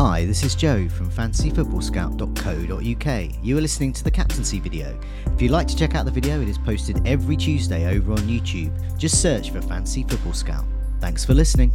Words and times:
Hi, 0.00 0.24
this 0.26 0.44
is 0.44 0.54
Joe 0.54 0.88
from 0.88 1.10
fantasyfootballscout.co.uk. 1.10 3.30
You 3.42 3.58
are 3.58 3.60
listening 3.60 3.92
to 3.94 4.04
the 4.04 4.12
captaincy 4.12 4.60
video. 4.60 4.96
If 5.26 5.42
you'd 5.42 5.50
like 5.50 5.66
to 5.66 5.76
check 5.76 5.96
out 5.96 6.04
the 6.04 6.12
video, 6.12 6.40
it 6.40 6.48
is 6.48 6.56
posted 6.56 7.04
every 7.04 7.36
Tuesday 7.36 7.96
over 7.96 8.12
on 8.12 8.18
YouTube. 8.18 8.70
Just 8.96 9.20
search 9.20 9.50
for 9.50 9.60
Fantasy 9.60 10.04
Football 10.04 10.34
Scout. 10.34 10.64
Thanks 11.00 11.24
for 11.24 11.34
listening. 11.34 11.72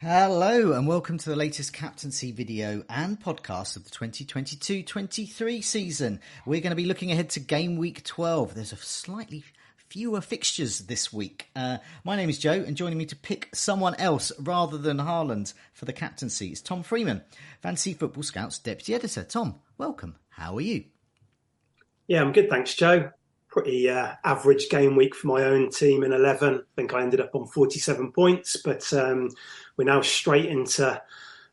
Hello, 0.00 0.72
and 0.72 0.88
welcome 0.88 1.18
to 1.18 1.28
the 1.28 1.36
latest 1.36 1.74
captaincy 1.74 2.32
video 2.32 2.82
and 2.88 3.20
podcast 3.20 3.76
of 3.76 3.84
the 3.84 3.90
2022 3.90 4.84
23 4.84 5.60
season. 5.60 6.18
We're 6.46 6.62
going 6.62 6.70
to 6.70 6.76
be 6.76 6.86
looking 6.86 7.12
ahead 7.12 7.28
to 7.30 7.40
game 7.40 7.76
week 7.76 8.04
12. 8.04 8.54
There's 8.54 8.72
a 8.72 8.76
slightly 8.76 9.44
fewer 9.88 10.20
fixtures 10.20 10.80
this 10.80 11.12
week. 11.12 11.48
Uh, 11.56 11.78
my 12.04 12.14
name 12.14 12.28
is 12.28 12.38
Joe, 12.38 12.52
and 12.66 12.76
joining 12.76 12.98
me 12.98 13.06
to 13.06 13.16
pick 13.16 13.48
someone 13.54 13.94
else 13.94 14.30
rather 14.38 14.76
than 14.76 14.98
Haaland 14.98 15.54
for 15.72 15.86
the 15.86 15.92
captaincy 15.92 16.52
is 16.52 16.60
Tom 16.60 16.82
Freeman, 16.82 17.22
Fantasy 17.62 17.94
Football 17.94 18.22
Scouts 18.22 18.58
Deputy 18.58 18.94
Editor. 18.94 19.24
Tom, 19.24 19.56
welcome. 19.78 20.16
How 20.28 20.56
are 20.56 20.60
you? 20.60 20.84
Yeah, 22.06 22.20
I'm 22.20 22.32
good, 22.32 22.50
thanks, 22.50 22.74
Joe. 22.74 23.10
Pretty 23.48 23.88
uh, 23.88 24.12
average 24.24 24.68
game 24.68 24.94
week 24.94 25.14
for 25.14 25.26
my 25.26 25.44
own 25.44 25.70
team 25.70 26.04
in 26.04 26.12
11. 26.12 26.54
I 26.54 26.60
think 26.76 26.92
I 26.92 27.02
ended 27.02 27.20
up 27.20 27.34
on 27.34 27.46
47 27.46 28.12
points, 28.12 28.56
but 28.62 28.92
um, 28.92 29.30
we're 29.78 29.84
now 29.84 30.02
straight 30.02 30.46
into 30.46 31.00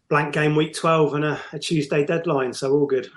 blank 0.09 0.33
game 0.33 0.58
week 0.58 0.73
12 0.73 1.14
and 1.14 1.23
a, 1.23 1.39
a 1.53 1.59
Tuesday 1.59 2.05
deadline, 2.05 2.53
so 2.53 2.73
all 2.73 2.86
good. 2.86 3.09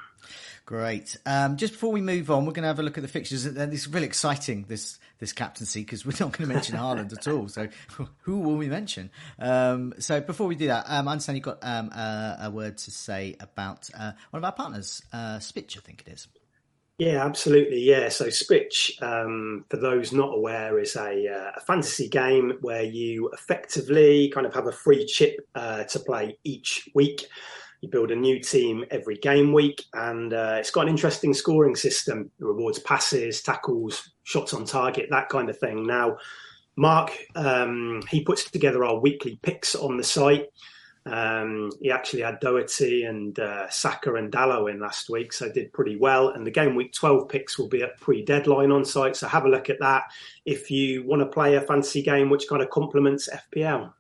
Great. 0.69 1.17
Um, 1.25 1.57
just 1.57 1.73
before 1.73 1.93
we 1.93 2.03
move 2.03 2.31
on, 2.31 2.45
we're 2.45 2.53
going 2.53 2.65
to 2.65 2.69
have 2.69 2.79
a 2.79 2.83
look 2.83 2.99
at 2.99 3.01
the 3.01 3.09
fixtures. 3.09 3.47
And 3.47 3.73
it's 3.73 3.89
really 3.89 4.05
exciting 4.05 4.67
this 4.69 4.99
this 5.19 5.33
captaincy 5.33 5.81
because 5.81 6.05
we're 6.05 6.13
not 6.21 6.37
going 6.37 6.47
to 6.47 6.55
mention 6.55 6.77
Haaland 6.79 7.11
at 7.11 7.27
all. 7.27 7.49
So 7.49 7.69
who 8.21 8.41
will 8.41 8.57
we 8.57 8.69
mention? 8.69 9.11
Um, 9.39 9.95
so 9.99 10.21
before 10.21 10.47
we 10.47 10.57
do 10.57 10.67
that, 10.67 10.85
um, 10.87 11.09
I 11.09 11.13
understand 11.13 11.39
you've 11.39 11.45
got 11.47 11.61
um, 11.63 11.89
a, 11.89 12.37
a, 12.43 12.51
word 12.51 12.77
to 12.77 12.91
say 12.91 13.35
about 13.41 13.89
uh, 13.99 14.13
one 14.29 14.41
of 14.41 14.45
our 14.45 14.53
partners, 14.53 15.01
uh, 15.11 15.39
Spitch, 15.39 15.79
I 15.79 15.81
think 15.81 16.05
it 16.07 16.13
is. 16.13 16.29
Yeah, 16.99 17.25
absolutely. 17.25 17.81
Yeah. 17.81 18.11
So 18.11 18.27
Spitch, 18.27 19.03
um, 19.03 19.65
for 19.71 19.79
those 19.79 20.13
not 20.13 20.35
aware, 20.35 20.79
is 20.79 20.97
a, 20.97 21.29
uh, 21.29 21.53
a, 21.57 21.61
fantasy 21.61 22.11
game 22.11 22.59
where 22.61 22.83
you 22.83 23.31
effectively 23.33 24.31
kind 24.35 24.47
of 24.47 24.53
have 24.53 24.67
a 24.67 24.73
free 24.73 25.07
chip 25.07 25.49
uh, 25.55 25.85
to 25.85 25.99
play 25.99 26.37
each 26.45 26.91
week. 26.95 27.27
You 27.81 27.89
build 27.89 28.11
a 28.11 28.17
new 28.17 28.41
team 28.41 28.85
every 28.91 29.17
game 29.17 29.53
week, 29.53 29.85
and 29.95 30.33
uh, 30.33 30.57
it's 30.59 30.71
got 30.71 30.83
an 30.83 30.89
interesting 30.89 31.33
scoring 31.33 31.77
system. 31.77 32.31
It 32.41 32.45
rewards 32.45 32.81
passes, 32.81 33.41
tackles, 33.43 34.11
shots 34.25 34.53
on 34.53 34.65
target, 34.65 35.09
that 35.11 35.29
kind 35.29 35.49
of 35.49 35.59
thing. 35.59 35.87
Now, 35.87 36.17
Mark, 36.77 37.13
um, 37.37 38.03
he 38.11 38.23
puts 38.23 38.51
together 38.51 38.85
our 38.85 38.99
weekly 38.99 39.39
picks 39.43 39.75
on 39.75 39.97
the 39.97 40.05
site. 40.05 40.47
Um, 41.07 41.71
he 41.81 41.91
actually 41.91 42.23
had 42.23 42.41
Doherty 42.41 43.05
and 43.05 43.39
uh, 43.39 43.69
Saka 43.71 44.15
and 44.15 44.31
Dalot 44.31 44.71
in 44.71 44.81
last 44.81 45.09
week, 45.09 45.33
so 45.33 45.51
did 45.51 45.73
pretty 45.73 45.97
well. 45.97 46.29
And 46.31 46.47
the 46.47 46.51
game 46.51 46.75
week 46.75 46.93
12 46.93 47.29
picks 47.29 47.59
will 47.59 47.69
be 47.69 47.83
at 47.83 47.99
pre 48.01 48.25
deadline 48.25 48.71
on 48.71 48.85
site, 48.85 49.17
so 49.17 49.27
have 49.27 49.45
a 49.45 49.49
look 49.49 49.71
at 49.71 49.81
that 49.81 50.05
if 50.45 50.71
you 50.71 51.07
want 51.07 51.21
to 51.21 51.27
play 51.27 51.55
a 51.55 51.61
fantasy 51.61 52.03
game 52.03 52.29
which 52.29 52.49
kind 52.49 52.63
of 52.63 52.71
complements 52.71 53.29
FPL. 53.29 53.93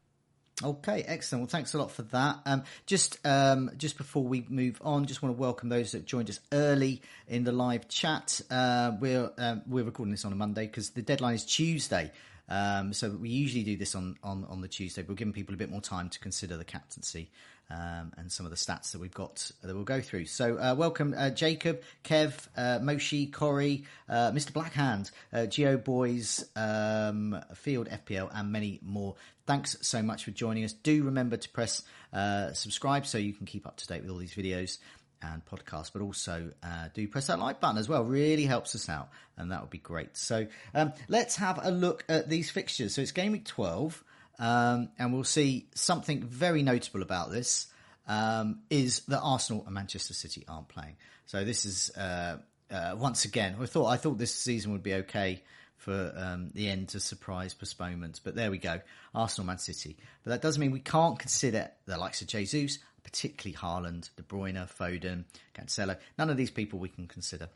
Okay, 0.62 1.04
excellent. 1.06 1.42
Well, 1.42 1.48
thanks 1.48 1.74
a 1.74 1.78
lot 1.78 1.92
for 1.92 2.02
that. 2.02 2.40
Um, 2.44 2.64
just 2.86 3.24
um, 3.24 3.70
just 3.76 3.96
before 3.96 4.24
we 4.24 4.44
move 4.48 4.80
on, 4.82 5.06
just 5.06 5.22
want 5.22 5.36
to 5.36 5.40
welcome 5.40 5.68
those 5.68 5.92
that 5.92 6.04
joined 6.04 6.28
us 6.30 6.40
early 6.50 7.00
in 7.28 7.44
the 7.44 7.52
live 7.52 7.86
chat. 7.88 8.40
Uh, 8.50 8.92
we're 9.00 9.30
um, 9.38 9.62
we're 9.68 9.84
recording 9.84 10.10
this 10.10 10.24
on 10.24 10.32
a 10.32 10.36
Monday 10.36 10.66
because 10.66 10.90
the 10.90 11.02
deadline 11.02 11.34
is 11.34 11.44
Tuesday. 11.44 12.10
Um, 12.48 12.92
so 12.92 13.10
we 13.10 13.28
usually 13.28 13.62
do 13.62 13.76
this 13.76 13.94
on, 13.94 14.16
on, 14.22 14.46
on 14.48 14.62
the 14.62 14.68
Tuesday. 14.68 15.02
But 15.02 15.10
we're 15.10 15.16
giving 15.16 15.34
people 15.34 15.54
a 15.54 15.58
bit 15.58 15.70
more 15.70 15.82
time 15.82 16.08
to 16.08 16.18
consider 16.18 16.56
the 16.56 16.64
captaincy 16.64 17.30
um, 17.70 18.12
and 18.16 18.30
some 18.30 18.46
of 18.46 18.50
the 18.50 18.56
stats 18.56 18.92
that 18.92 19.00
we've 19.00 19.14
got 19.14 19.50
that 19.62 19.74
we'll 19.74 19.84
go 19.84 20.00
through. 20.00 20.26
So 20.26 20.56
uh, 20.56 20.74
welcome 20.76 21.14
uh, 21.16 21.30
Jacob, 21.30 21.82
Kev, 22.04 22.34
uh, 22.56 22.78
Moshi, 22.82 23.26
Corey, 23.26 23.84
uh, 24.08 24.32
Mr. 24.32 24.52
Blackhand, 24.52 25.10
uh, 25.32 25.46
Geo 25.46 25.76
Boys, 25.76 26.44
um, 26.56 27.40
Field 27.54 27.88
FPL, 27.88 28.30
and 28.34 28.52
many 28.52 28.80
more. 28.82 29.16
Thanks 29.46 29.76
so 29.82 30.02
much 30.02 30.24
for 30.24 30.30
joining 30.30 30.64
us. 30.64 30.72
Do 30.72 31.04
remember 31.04 31.36
to 31.36 31.48
press 31.48 31.82
uh, 32.12 32.52
subscribe 32.52 33.06
so 33.06 33.18
you 33.18 33.32
can 33.32 33.46
keep 33.46 33.66
up 33.66 33.76
to 33.78 33.86
date 33.86 34.02
with 34.02 34.10
all 34.10 34.18
these 34.18 34.34
videos 34.34 34.78
and 35.22 35.44
podcasts, 35.44 35.90
but 35.92 36.02
also 36.02 36.50
uh, 36.62 36.88
do 36.94 37.06
press 37.08 37.26
that 37.26 37.38
like 37.38 37.60
button 37.60 37.78
as 37.78 37.88
well. 37.88 38.04
Really 38.04 38.44
helps 38.44 38.74
us 38.74 38.88
out, 38.88 39.08
and 39.36 39.50
that 39.52 39.60
would 39.60 39.70
be 39.70 39.78
great. 39.78 40.16
So 40.16 40.46
um, 40.74 40.92
let's 41.08 41.36
have 41.36 41.60
a 41.62 41.70
look 41.70 42.04
at 42.08 42.28
these 42.28 42.50
fixtures. 42.50 42.94
So 42.94 43.02
it's 43.02 43.12
game 43.12 43.32
week 43.32 43.44
12, 43.44 44.02
um, 44.38 44.90
and 44.98 45.12
we'll 45.12 45.24
see 45.24 45.68
something 45.74 46.22
very 46.22 46.62
notable 46.62 47.02
about 47.02 47.30
this 47.30 47.66
um, 48.06 48.60
is 48.70 49.00
that 49.08 49.20
Arsenal 49.20 49.64
and 49.64 49.74
Manchester 49.74 50.14
City 50.14 50.44
aren't 50.48 50.68
playing. 50.68 50.96
So 51.26 51.44
this 51.44 51.64
is 51.64 51.90
uh, 51.96 52.38
uh, 52.70 52.94
once 52.96 53.24
again. 53.24 53.56
I 53.60 53.66
thought 53.66 53.86
I 53.86 53.96
thought 53.96 54.18
this 54.18 54.34
season 54.34 54.72
would 54.72 54.82
be 54.82 54.94
okay 54.94 55.42
for 55.76 56.12
um, 56.16 56.50
the 56.54 56.68
end 56.68 56.88
to 56.90 57.00
surprise 57.00 57.54
postponements, 57.54 58.18
but 58.18 58.34
there 58.34 58.50
we 58.50 58.58
go. 58.58 58.80
Arsenal, 59.14 59.46
Man 59.46 59.58
City, 59.58 59.96
but 60.24 60.30
that 60.30 60.42
doesn't 60.42 60.60
mean 60.60 60.72
we 60.72 60.80
can't 60.80 61.18
consider 61.18 61.70
the 61.86 61.96
likes 61.96 62.20
of 62.20 62.28
Jesus 62.28 62.78
particularly 63.08 63.56
Haaland, 63.56 64.10
De 64.16 64.22
Bruyne, 64.22 64.68
Foden, 64.68 65.24
Cancelo. 65.54 65.96
None 66.18 66.28
of 66.28 66.36
these 66.36 66.50
people 66.50 66.78
we 66.78 66.90
can 66.90 67.06
consider 67.06 67.48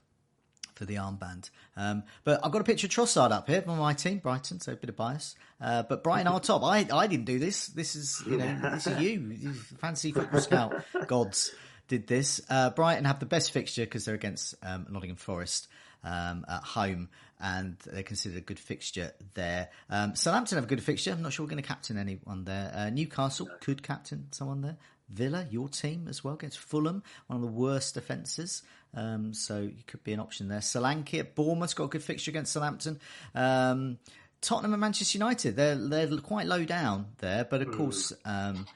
the 0.85 0.97
armband. 0.97 1.51
Um, 1.77 2.05
but 2.25 2.41
I've 2.45 2.53
got 2.53 2.61
a 2.61 2.65
picture 2.65 2.87
of 2.87 2.93
Trossard 2.93 3.33
up 3.33 3.49
here 3.49 3.63
from 3.63 3.79
my 3.79 3.95
team, 3.95 4.19
Brighton, 4.19 4.61
so 4.61 4.73
a 4.73 4.77
bit 4.77 4.91
of 4.91 4.97
bias. 4.97 5.35
Uh, 5.61 5.83
but 5.83 6.03
Brighton 6.03 6.27
are 6.27 6.41
top. 6.41 6.63
I, 6.63 6.87
I 6.93 7.07
didn't 7.07 7.27
do 7.27 7.39
this. 7.39 7.69
This 7.69 7.97
is 7.97 8.23
you 8.27 8.37
know 8.37 8.59
this 8.63 8.87
is 8.87 9.01
you, 9.01 9.35
you 9.39 9.53
fancy 9.53 10.13
football 10.13 10.41
scout 10.41 10.85
gods 11.07 11.53
did 11.89 12.07
this. 12.07 12.41
Uh, 12.49 12.71
Brighton 12.71 13.05
have 13.05 13.21
the 13.21 13.27
best 13.27 13.53
fixture 13.53 13.85
because 13.85 14.05
they're 14.05 14.15
against 14.15 14.55
um, 14.63 14.87
Nottingham 14.91 15.17
Forest. 15.17 15.69
Um, 16.05 16.45
at 16.49 16.65
home, 16.65 17.11
and 17.41 17.77
they're 17.87 18.03
considered 18.03 18.39
a 18.39 18.41
good 18.41 18.59
fixture 18.59 19.13
there. 19.35 19.69
Um, 19.89 20.17
Southampton 20.17 20.57
have 20.57 20.65
a 20.65 20.67
good 20.67 20.83
fixture. 20.83 21.13
I'm 21.13 21.23
not 21.23 21.33
sure 21.33 21.45
we're 21.45 21.51
going 21.51 21.63
to 21.63 21.69
captain 21.69 21.97
anyone 21.97 22.43
there. 22.43 22.73
Uh, 22.75 22.91
Newcastle 22.91 23.49
could 23.61 23.85
captain 23.85 24.27
someone 24.33 24.63
there. 24.63 24.79
Villa, 25.13 25.47
your 25.51 25.69
team 25.69 26.07
as 26.09 26.25
well, 26.25 26.35
against 26.35 26.59
Fulham, 26.59 27.03
one 27.27 27.37
of 27.37 27.43
the 27.43 27.53
worst 27.53 27.95
defences. 27.95 28.63
Um, 28.95 29.33
so 29.33 29.61
you 29.61 29.83
could 29.87 30.05
be 30.05 30.13
an 30.13 30.21
option 30.21 30.49
there. 30.49 30.61
Solanke 30.61 31.21
at 31.21 31.35
Bournemouth's 31.35 31.75
got 31.75 31.85
a 31.85 31.89
good 31.89 32.03
fixture 32.03 32.31
against 32.31 32.53
Southampton. 32.53 33.01
Um, 33.35 33.99
Tottenham 34.41 34.75
and 34.75 34.81
Manchester 34.81 35.19
United, 35.19 35.57
they're 35.57 35.77
they're 35.77 36.19
quite 36.19 36.47
low 36.47 36.65
down 36.65 37.07
there, 37.19 37.45
but 37.45 37.63
of 37.63 37.69
mm. 37.69 37.77
course, 37.77 38.13
um, 38.25 38.67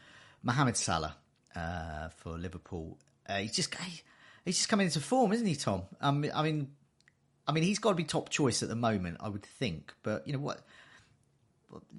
Mohamed 0.43 0.77
Salah 0.77 1.17
uh, 1.57 2.09
for 2.11 2.39
Liverpool, 2.39 2.97
uh, 3.29 3.39
he's 3.39 3.53
just 3.53 3.75
he's 4.45 4.57
just 4.57 4.69
coming 4.69 4.87
into 4.87 5.01
form, 5.01 5.33
isn't 5.33 5.47
he, 5.47 5.57
Tom? 5.57 5.83
Um, 6.01 6.25
I 6.33 6.45
mean, 6.45 6.71
I 7.49 7.53
mean, 7.53 7.65
he's 7.65 7.81
got 7.81 7.91
to 7.91 7.95
be 7.97 8.05
top 8.05 8.29
choice 8.29 8.63
at 8.63 8.69
the 8.69 8.77
moment, 8.77 9.19
I 9.21 9.29
would 9.29 9.45
think. 9.45 9.93
But 10.03 10.27
you 10.27 10.33
know 10.33 10.39
what? 10.39 10.61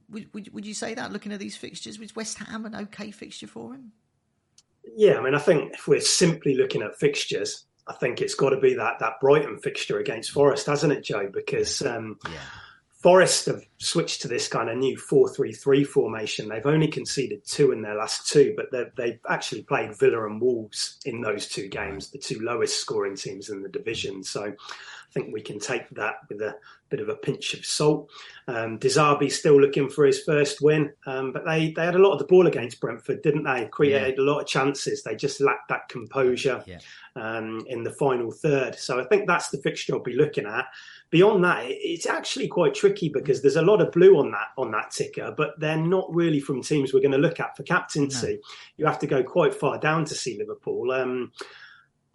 Would, 0.09 0.33
would, 0.33 0.53
would 0.53 0.65
you 0.65 0.73
say 0.73 0.93
that 0.93 1.11
looking 1.11 1.33
at 1.33 1.39
these 1.39 1.57
fixtures? 1.57 1.99
Was 1.99 2.15
West 2.15 2.37
Ham 2.37 2.65
an 2.65 2.73
okay 2.73 3.11
fixture 3.11 3.47
for 3.47 3.73
him? 3.73 3.91
Yeah, 4.95 5.17
I 5.17 5.21
mean, 5.21 5.35
I 5.35 5.39
think 5.39 5.73
if 5.73 5.87
we're 5.87 5.99
simply 5.99 6.55
looking 6.55 6.81
at 6.81 6.97
fixtures, 6.97 7.65
I 7.87 7.93
think 7.93 8.21
it's 8.21 8.35
got 8.35 8.49
to 8.49 8.59
be 8.59 8.73
that 8.75 8.99
that 8.99 9.19
Brighton 9.19 9.57
fixture 9.59 9.99
against 9.99 10.31
Forest, 10.31 10.67
hasn't 10.67 10.93
it, 10.93 11.03
Joe? 11.03 11.29
Because 11.31 11.81
um, 11.81 12.17
yeah. 12.25 12.39
Forest 13.01 13.45
have 13.45 13.63
switched 13.77 14.23
to 14.23 14.27
this 14.27 14.47
kind 14.47 14.69
of 14.69 14.77
new 14.77 14.97
4 14.97 15.29
3 15.29 15.53
3 15.53 15.83
formation. 15.83 16.49
They've 16.49 16.65
only 16.65 16.87
conceded 16.87 17.45
two 17.45 17.71
in 17.71 17.81
their 17.81 17.95
last 17.95 18.27
two, 18.27 18.55
but 18.57 18.71
they've 18.97 19.19
actually 19.29 19.63
played 19.63 19.97
Villa 19.97 20.25
and 20.25 20.41
Wolves 20.41 20.99
in 21.05 21.21
those 21.21 21.47
two 21.47 21.67
games, 21.67 22.09
the 22.09 22.17
two 22.17 22.39
lowest 22.39 22.79
scoring 22.81 23.15
teams 23.15 23.49
in 23.49 23.61
the 23.61 23.69
division. 23.69 24.23
So 24.23 24.45
I 24.45 25.13
think 25.13 25.31
we 25.31 25.41
can 25.41 25.59
take 25.59 25.89
that 25.91 26.15
with 26.27 26.41
a 26.41 26.55
bit 26.89 26.99
of 26.99 27.09
a 27.09 27.15
pinch 27.15 27.53
of 27.53 27.65
salt. 27.65 28.09
Um, 28.47 28.79
still 29.29 29.59
looking 29.59 29.89
for 29.89 30.05
his 30.05 30.23
first 30.23 30.61
win, 30.61 30.93
um, 31.05 31.33
but 31.33 31.45
they, 31.45 31.71
they 31.71 31.83
had 31.83 31.95
a 31.95 31.99
lot 31.99 32.13
of 32.13 32.19
the 32.19 32.25
ball 32.25 32.47
against 32.47 32.79
Brentford, 32.79 33.21
didn't 33.21 33.43
they? 33.43 33.67
Created 33.67 34.15
yeah. 34.17 34.23
a 34.23 34.25
lot 34.25 34.39
of 34.39 34.47
chances. 34.47 35.03
They 35.03 35.15
just 35.15 35.41
lacked 35.41 35.67
that 35.69 35.89
composure 35.89 36.63
yeah. 36.65 36.79
um, 37.15 37.65
in 37.67 37.83
the 37.83 37.91
final 37.91 38.31
third. 38.31 38.75
So 38.75 38.99
I 38.99 39.03
think 39.05 39.27
that's 39.27 39.49
the 39.49 39.57
fixture 39.57 39.93
I'll 39.93 40.03
be 40.03 40.15
looking 40.15 40.45
at. 40.45 40.65
Beyond 41.09 41.43
that, 41.43 41.65
it's 41.67 42.05
actually 42.05 42.47
quite 42.47 42.73
tricky 42.73 43.09
because 43.09 43.41
there's 43.41 43.55
a 43.55 43.61
lot 43.61 43.81
of 43.81 43.91
blue 43.91 44.17
on 44.17 44.31
that 44.31 44.47
on 44.57 44.71
that 44.71 44.91
ticker, 44.91 45.33
but 45.35 45.59
they're 45.59 45.77
not 45.77 46.13
really 46.13 46.39
from 46.39 46.61
teams 46.61 46.93
we're 46.93 47.01
going 47.01 47.11
to 47.11 47.17
look 47.17 47.39
at 47.39 47.55
for 47.55 47.63
captaincy. 47.63 48.33
No. 48.33 48.39
You 48.77 48.85
have 48.85 48.99
to 48.99 49.07
go 49.07 49.23
quite 49.23 49.53
far 49.53 49.77
down 49.77 50.05
to 50.05 50.15
see 50.15 50.37
Liverpool. 50.37 50.91
Um, 50.91 51.31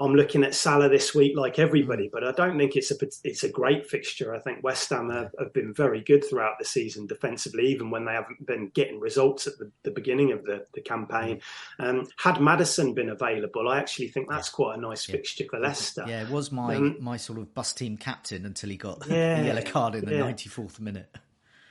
I'm 0.02 0.14
looking 0.14 0.42
at 0.42 0.54
Salah 0.54 0.88
this 0.88 1.14
week, 1.14 1.36
like 1.36 1.58
everybody, 1.58 2.10
but 2.12 2.24
I 2.24 2.32
don't 2.32 2.58
think 2.58 2.74
it's 2.74 2.90
a 2.90 2.96
it's 3.24 3.44
a 3.44 3.48
great 3.48 3.88
fixture. 3.88 4.34
I 4.34 4.40
think 4.40 4.64
West 4.64 4.90
Ham 4.90 5.10
have, 5.10 5.30
have 5.38 5.52
been 5.52 5.72
very 5.72 6.00
good 6.00 6.24
throughout 6.24 6.58
the 6.58 6.64
season 6.64 7.06
defensively, 7.06 7.66
even 7.68 7.90
when 7.90 8.04
they 8.04 8.12
haven't 8.12 8.44
been 8.44 8.70
getting 8.70 8.98
results 8.98 9.46
at 9.46 9.56
the, 9.58 9.70
the 9.84 9.92
beginning 9.92 10.32
of 10.32 10.44
the, 10.44 10.66
the 10.74 10.80
campaign. 10.80 11.40
Um, 11.78 12.08
had 12.16 12.40
Madison 12.40 12.94
been 12.94 13.10
available, 13.10 13.68
I 13.68 13.78
actually 13.78 14.08
think 14.08 14.28
that's 14.28 14.48
quite 14.48 14.76
a 14.76 14.80
nice 14.80 15.08
yeah. 15.08 15.12
fixture 15.14 15.44
for 15.48 15.60
Leicester. 15.60 16.04
Yeah, 16.08 16.22
it 16.22 16.30
was 16.30 16.50
my 16.50 16.74
um, 16.74 16.96
my 17.00 17.16
sort 17.16 17.38
of 17.38 17.54
bus 17.54 17.72
team 17.72 17.96
captain 17.96 18.44
until 18.44 18.70
he 18.70 18.76
got 18.76 19.06
yeah, 19.08 19.40
the 19.40 19.46
yellow 19.46 19.62
card 19.62 19.94
in 19.94 20.04
the 20.04 20.16
yeah. 20.16 20.32
94th 20.32 20.80
minute. 20.80 21.16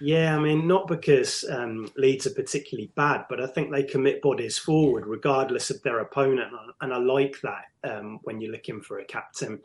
Yeah, 0.03 0.35
I 0.35 0.39
mean, 0.39 0.67
not 0.67 0.87
because 0.87 1.45
um, 1.47 1.87
Leeds 1.95 2.25
are 2.25 2.33
particularly 2.33 2.91
bad, 2.95 3.25
but 3.29 3.39
I 3.39 3.45
think 3.45 3.71
they 3.71 3.83
commit 3.83 4.19
bodies 4.23 4.57
forward 4.57 5.05
regardless 5.05 5.69
of 5.69 5.79
their 5.83 5.99
opponent, 5.99 6.51
and 6.81 6.91
I 6.91 6.97
like 6.97 7.35
that 7.43 7.65
um, 7.83 8.19
when 8.23 8.41
you're 8.41 8.51
looking 8.51 8.81
for 8.81 8.97
a 8.97 9.05
captain. 9.05 9.59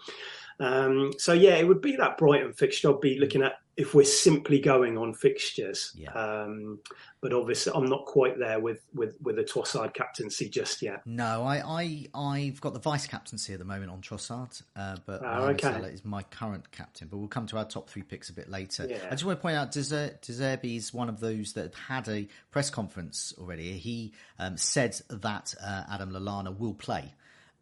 Um, 0.61 1.13
so 1.17 1.33
yeah, 1.33 1.55
it 1.55 1.67
would 1.67 1.81
be 1.81 1.97
that 1.97 2.19
Brighton 2.19 2.53
fixture. 2.53 2.91
I'd 2.91 3.01
be 3.01 3.19
looking 3.19 3.43
at 3.43 3.55
if 3.77 3.95
we're 3.95 4.05
simply 4.05 4.59
going 4.59 4.97
on 4.97 5.13
fixtures. 5.13 5.93
Yeah. 5.95 6.13
Um, 6.13 6.79
but 7.21 7.33
obviously, 7.33 7.73
I'm 7.75 7.87
not 7.87 8.07
quite 8.07 8.39
there 8.39 8.59
with 8.59 8.85
with 8.95 9.17
with 9.21 9.39
a 9.39 9.45
Trossard 9.45 9.93
captaincy 9.93 10.49
just 10.49 10.81
yet. 10.81 11.03
No, 11.05 11.43
I 11.43 11.63
I 11.65 12.07
I've 12.15 12.61
got 12.61 12.73
the 12.73 12.81
vice 12.81 13.07
captaincy 13.07 13.53
at 13.53 13.59
the 13.59 13.65
moment 13.65 13.91
on 13.91 14.01
Trossard, 14.01 14.63
uh, 14.77 14.97
but 15.05 15.23
oh, 15.25 15.49
okay. 15.49 15.69
is 15.89 16.05
my 16.05 16.23
current 16.23 16.71
captain. 16.71 17.09
But 17.09 17.19
we'll 17.19 17.29
come 17.29 17.47
to 17.49 17.59
our 17.59 17.65
top 17.65 17.91
three 17.91 18.03
picks 18.03 18.31
a 18.31 18.33
bit 18.33 18.49
later. 18.49 18.87
Yeah. 18.89 18.99
I 19.07 19.11
just 19.11 19.25
want 19.25 19.39
to 19.39 19.43
point 19.43 19.57
out, 19.57 19.73
De 19.73 19.81
Zerbi 19.81 20.77
is 20.77 20.95
one 20.95 21.09
of 21.09 21.21
those 21.21 21.53
that 21.55 21.75
had 21.75 22.09
a 22.09 22.29
press 22.51 22.71
conference 22.71 23.35
already. 23.39 23.73
He 23.73 24.15
um, 24.39 24.57
said 24.57 24.99
that 25.11 25.55
uh, 25.63 25.85
Adam 25.91 26.13
Lallana 26.13 26.57
will 26.57 26.75
play. 26.75 27.13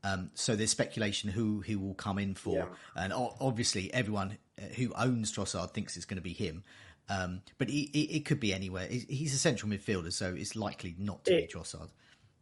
Um, 0.05 0.31
so 0.35 0.55
there's 0.55 0.71
speculation 0.71 1.31
who 1.31 1.61
he 1.61 1.77
will 1.77 1.95
come 1.95 2.19
in 2.19 2.35
for, 2.35 2.57
yeah. 2.57 2.67
and 2.95 3.11
obviously 3.15 3.93
everyone 3.95 4.37
who 4.77 4.93
owns 4.97 5.33
Trossard 5.33 5.73
thinks 5.73 5.97
it's 5.97 6.07
going 6.07 6.17
to 6.17 6.23
be 6.23 6.33
him. 6.33 6.65
Um, 7.09 7.43
but 7.59 7.69
he, 7.69 7.83
it 7.83 8.25
could 8.25 8.41
be 8.41 8.55
anywhere. 8.55 8.89
He's 8.89 9.35
a 9.35 9.39
central 9.39 9.71
midfielder, 9.71 10.13
so 10.13 10.35
it's 10.35 10.57
likely 10.57 10.95
not 10.99 11.25
to 11.27 11.37
it, 11.37 11.49
be 11.49 11.59
Trossard. 11.59 11.89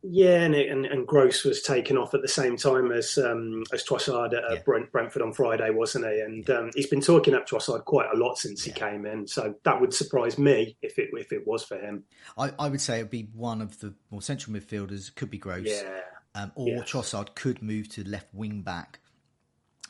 Yeah, 0.05 0.41
and, 0.41 0.55
it, 0.55 0.69
and, 0.69 0.85
and 0.87 1.07
Gross 1.07 1.45
was 1.45 1.63
taken 1.63 1.97
off 1.97 2.15
at 2.15 2.23
the 2.23 2.29
same 2.29 2.57
time 2.57 2.91
as 2.91 3.19
um, 3.19 3.65
as 3.73 3.85
Trossard 3.85 4.35
at 4.35 4.43
yeah. 4.51 4.63
Brent, 4.65 4.91
Brentford 4.91 5.23
on 5.23 5.33
Friday, 5.33 5.71
wasn't 5.71 6.07
he? 6.07 6.21
And 6.21 6.49
um, 6.51 6.71
he's 6.75 6.89
been 6.89 7.01
talking 7.01 7.35
up 7.35 7.49
Trossard 7.49 7.85
quite 7.85 8.09
a 8.13 8.17
lot 8.17 8.39
since 8.39 8.67
yeah. 8.67 8.73
he 8.73 8.81
came 8.81 9.07
in. 9.07 9.27
So 9.27 9.55
that 9.65 9.81
would 9.81 9.95
surprise 9.95 10.39
me 10.39 10.77
if 10.83 10.99
it 10.99 11.11
if 11.13 11.33
it 11.33 11.47
was 11.47 11.65
for 11.65 11.79
him. 11.79 12.05
I, 12.37 12.53
I 12.59 12.69
would 12.69 12.81
say 12.81 12.99
it 12.99 13.03
would 13.03 13.11
be 13.11 13.29
one 13.35 13.63
of 13.63 13.79
the 13.81 13.95
more 14.11 14.23
central 14.23 14.57
midfielders. 14.57 15.15
Could 15.15 15.31
be 15.31 15.39
Gross. 15.39 15.67
Yeah 15.67 16.01
um, 16.35 16.53
or. 16.55 16.83
Trossard 16.83 17.35
could 17.35 17.63
move 17.63 17.89
to 17.91 18.09
left 18.09 18.33
wing 18.33 18.63
back, 18.63 19.01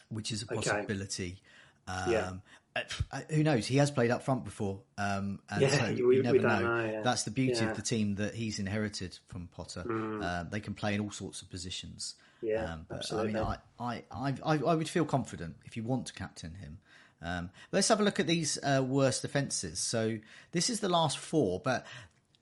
which 0.08 0.32
is 0.32 0.42
a 0.42 0.46
possibility. 0.46 1.24
Okay. 1.24 1.40
Um, 1.88 2.10
yeah. 2.10 2.32
Uh, 2.74 3.20
who 3.28 3.42
knows? 3.42 3.66
He 3.66 3.76
has 3.76 3.90
played 3.90 4.10
up 4.10 4.22
front 4.22 4.44
before, 4.44 4.80
um, 4.96 5.40
and 5.50 5.60
yeah, 5.60 5.68
so 5.68 5.86
we, 6.06 6.16
you 6.16 6.22
never 6.22 6.38
know. 6.38 6.60
know 6.60 6.90
yeah. 6.90 7.00
That's 7.02 7.24
the 7.24 7.30
beauty 7.30 7.60
yeah. 7.60 7.70
of 7.70 7.76
the 7.76 7.82
team 7.82 8.14
that 8.14 8.34
he's 8.34 8.58
inherited 8.58 9.18
from 9.28 9.48
Potter. 9.54 9.84
Mm. 9.86 10.24
Uh, 10.24 10.44
they 10.50 10.60
can 10.60 10.72
play 10.72 10.94
in 10.94 11.00
all 11.00 11.10
sorts 11.10 11.42
of 11.42 11.50
positions. 11.50 12.14
Yeah, 12.40 12.72
um, 12.72 12.86
but 12.88 12.98
absolutely. 12.98 13.38
I 13.38 13.44
mean, 13.44 13.56
I, 13.78 14.02
I, 14.10 14.34
I, 14.42 14.58
I, 14.66 14.74
would 14.74 14.88
feel 14.88 15.04
confident 15.04 15.56
if 15.66 15.76
you 15.76 15.82
want 15.82 16.06
to 16.06 16.14
captain 16.14 16.54
him. 16.54 16.78
Um, 17.20 17.50
let's 17.72 17.88
have 17.88 18.00
a 18.00 18.02
look 18.02 18.18
at 18.18 18.26
these 18.26 18.58
uh, 18.62 18.82
worst 18.82 19.24
offences. 19.24 19.78
So 19.78 20.18
this 20.52 20.70
is 20.70 20.80
the 20.80 20.88
last 20.88 21.18
four, 21.18 21.60
but 21.60 21.86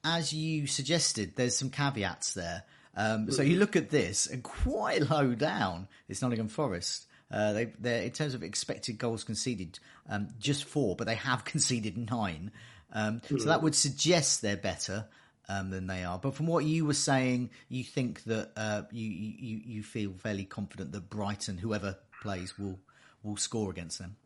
as 0.05 0.33
you 0.33 0.67
suggested, 0.67 1.35
there's 1.37 1.57
some 1.57 1.71
caveats 1.71 2.35
there. 2.35 2.63
Um, 2.97 3.31
so 3.31 3.43
you 3.43 3.57
look 3.57 3.77
at 3.77 3.91
this, 3.91 4.27
and 4.27 4.43
quite 4.43 5.09
low 5.11 5.35
down, 5.35 5.89
it's 6.09 6.23
Nottingham 6.23 6.49
Forest. 6.49 7.07
Uh, 7.31 7.53
they, 7.53 7.73
they're 7.79 8.03
in 8.03 8.11
terms 8.11 8.35
of 8.35 8.43
expected 8.43 8.99
goals 8.99 9.25
conceded, 9.25 9.79
um, 10.09 10.29
just 10.39 10.65
four, 10.65 10.97
but 10.97 11.07
they 11.07 11.15
have 11.15 11.45
conceded 11.45 11.97
nine. 12.11 12.51
Um, 12.93 13.21
mm. 13.21 13.41
So 13.41 13.47
that 13.47 13.63
would 13.63 13.75
suggest 13.75 14.43
they're 14.43 14.57
better 14.57 15.07
um, 15.49 15.71
than 15.71 15.87
they 15.87 16.05
are. 16.05 16.19
But 16.19 16.35
from 16.35 16.47
what 16.47 16.65
you 16.65 16.85
were 16.85 16.95
saying, 16.95 17.51
you 17.69 17.85
think 17.85 18.25
that 18.25 18.51
uh, 18.57 18.83
you, 18.91 19.09
you 19.09 19.61
you 19.65 19.83
feel 19.83 20.13
fairly 20.19 20.45
confident 20.45 20.93
that 20.93 21.11
Brighton, 21.11 21.59
whoever 21.59 21.97
plays, 22.23 22.59
will 22.59 22.79
will 23.23 23.37
score 23.37 23.71
against 23.71 23.99
them. 23.99 24.17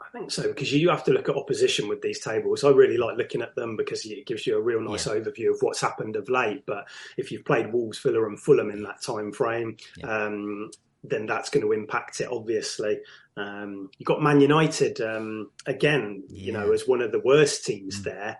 I 0.00 0.18
think 0.18 0.30
so 0.30 0.48
because 0.48 0.72
you 0.72 0.88
have 0.88 1.04
to 1.04 1.12
look 1.12 1.28
at 1.28 1.36
opposition 1.36 1.88
with 1.88 2.02
these 2.02 2.20
tables. 2.20 2.64
I 2.64 2.70
really 2.70 2.96
like 2.96 3.16
looking 3.16 3.42
at 3.42 3.54
them 3.54 3.76
because 3.76 4.04
it 4.04 4.26
gives 4.26 4.46
you 4.46 4.56
a 4.56 4.60
real 4.60 4.80
nice 4.80 5.06
yeah. 5.06 5.14
overview 5.14 5.50
of 5.50 5.58
what's 5.60 5.80
happened 5.80 6.16
of 6.16 6.28
late. 6.28 6.64
But 6.66 6.88
if 7.16 7.30
you've 7.30 7.44
played 7.44 7.72
Wolves, 7.72 7.98
Villa, 7.98 8.26
and 8.26 8.40
Fulham 8.40 8.70
in 8.70 8.82
that 8.82 9.02
time 9.02 9.30
frame, 9.32 9.76
yeah. 9.96 10.24
um, 10.26 10.70
then 11.02 11.26
that's 11.26 11.50
going 11.50 11.64
to 11.64 11.72
impact 11.72 12.20
it. 12.20 12.28
Obviously, 12.30 13.00
um, 13.36 13.90
you've 13.98 14.06
got 14.06 14.22
Man 14.22 14.40
United 14.40 15.00
um, 15.00 15.50
again. 15.66 16.24
Yeah. 16.28 16.44
You 16.44 16.52
know, 16.52 16.72
as 16.72 16.86
one 16.86 17.00
of 17.00 17.12
the 17.12 17.20
worst 17.20 17.64
teams 17.64 18.00
mm. 18.00 18.04
there. 18.04 18.38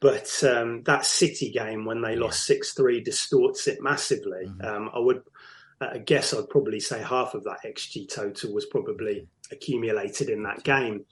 But 0.00 0.44
um, 0.44 0.82
that 0.82 1.06
City 1.06 1.50
game 1.50 1.86
when 1.86 2.02
they 2.02 2.16
lost 2.16 2.44
six 2.44 2.74
three 2.74 3.00
distorts 3.00 3.66
it 3.66 3.82
massively. 3.82 4.46
Mm. 4.46 4.90
I 4.94 4.98
would. 4.98 5.22
I 5.78 5.98
guess 5.98 6.32
I'd 6.32 6.48
probably 6.48 6.80
say 6.80 7.02
half 7.02 7.34
of 7.34 7.44
that 7.44 7.58
XG 7.62 8.08
total 8.08 8.54
was 8.54 8.64
probably 8.64 9.28
accumulated 9.52 10.30
in 10.30 10.42
that 10.44 10.64
game. 10.64 11.04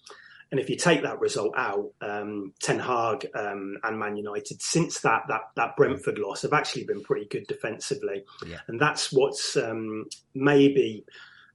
And 0.50 0.60
if 0.60 0.70
you 0.70 0.76
take 0.76 1.02
that 1.02 1.20
result 1.20 1.54
out, 1.56 1.90
um, 2.00 2.52
Ten 2.60 2.78
Hag 2.78 3.26
um, 3.34 3.76
and 3.82 3.98
Man 3.98 4.16
United 4.16 4.62
since 4.62 5.00
that 5.00 5.22
that 5.28 5.42
that 5.56 5.76
Brentford 5.76 6.18
loss 6.18 6.42
have 6.42 6.52
actually 6.52 6.84
been 6.84 7.02
pretty 7.02 7.26
good 7.26 7.46
defensively, 7.46 8.24
yeah. 8.46 8.58
and 8.68 8.80
that's 8.80 9.12
what's 9.12 9.56
um, 9.56 10.06
maybe 10.34 11.04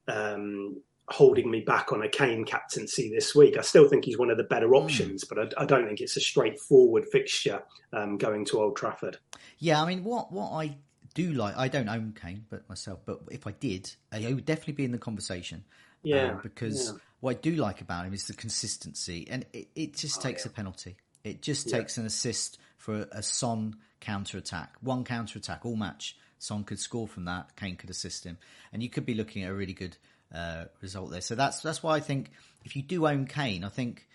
um, 0.08 0.80
holding 1.08 1.50
me 1.50 1.60
back 1.60 1.92
on 1.92 2.02
a 2.02 2.08
Kane 2.08 2.44
captaincy 2.44 3.10
this 3.12 3.34
week. 3.34 3.56
I 3.58 3.62
still 3.62 3.88
think 3.88 4.04
he's 4.04 4.18
one 4.18 4.30
of 4.30 4.36
the 4.36 4.44
better 4.44 4.68
hmm. 4.68 4.74
options, 4.74 5.24
mm. 5.24 5.28
but 5.28 5.58
I, 5.58 5.62
I, 5.62 5.66
don't 5.66 5.86
think 5.86 6.00
it's 6.00 6.16
a 6.16 6.20
straightforward 6.20 7.04
fixture 7.10 7.62
um, 7.92 8.16
going 8.16 8.44
to 8.46 8.60
Old 8.60 8.76
Trafford. 8.76 9.18
Yeah, 9.58 9.82
I 9.82 9.86
mean, 9.86 10.04
what 10.04 10.32
what 10.32 10.52
I 10.52 10.76
do 11.14 11.32
like, 11.32 11.56
I 11.56 11.68
don't 11.68 11.88
own 11.88 12.16
Kane, 12.20 12.44
but 12.48 12.68
myself, 12.68 13.00
but 13.04 13.20
if 13.30 13.46
I 13.46 13.52
did, 13.52 13.92
I 14.12 14.20
would 14.32 14.44
definitely 14.44 14.74
be 14.74 14.84
in 14.84 14.92
the 14.92 14.98
conversation. 14.98 15.64
Yeah, 16.02 16.32
um, 16.32 16.40
because 16.42 16.92
yeah. 16.92 16.98
What 17.20 17.36
I 17.36 17.40
do 17.40 17.52
like 17.52 17.80
about 17.80 18.06
him 18.06 18.14
is 18.14 18.26
the 18.26 18.34
consistency, 18.34 19.26
and 19.30 19.46
it, 19.52 19.68
it 19.74 19.96
just 19.96 20.18
oh, 20.18 20.22
takes 20.22 20.44
yeah. 20.44 20.50
a 20.50 20.54
penalty. 20.54 20.96
It 21.22 21.42
just 21.42 21.70
yeah. 21.70 21.78
takes 21.78 21.98
an 21.98 22.06
assist 22.06 22.58
for 22.76 23.02
a, 23.02 23.18
a 23.18 23.22
Son 23.22 23.76
counter 24.00 24.38
attack, 24.38 24.74
one 24.80 25.04
counter 25.04 25.38
attack 25.38 25.64
all 25.64 25.76
match. 25.76 26.16
Son 26.38 26.64
could 26.64 26.78
score 26.78 27.06
from 27.06 27.26
that. 27.26 27.54
Kane 27.56 27.76
could 27.76 27.90
assist 27.90 28.24
him, 28.24 28.38
and 28.72 28.82
you 28.82 28.88
could 28.88 29.04
be 29.04 29.14
looking 29.14 29.44
at 29.44 29.50
a 29.50 29.54
really 29.54 29.74
good 29.74 29.96
uh, 30.34 30.64
result 30.80 31.10
there. 31.10 31.20
So 31.20 31.34
that's 31.34 31.60
that's 31.60 31.82
why 31.82 31.96
I 31.96 32.00
think 32.00 32.30
if 32.64 32.76
you 32.76 32.82
do 32.82 33.06
own 33.06 33.26
Kane, 33.26 33.64
I 33.64 33.68
think 33.68 34.06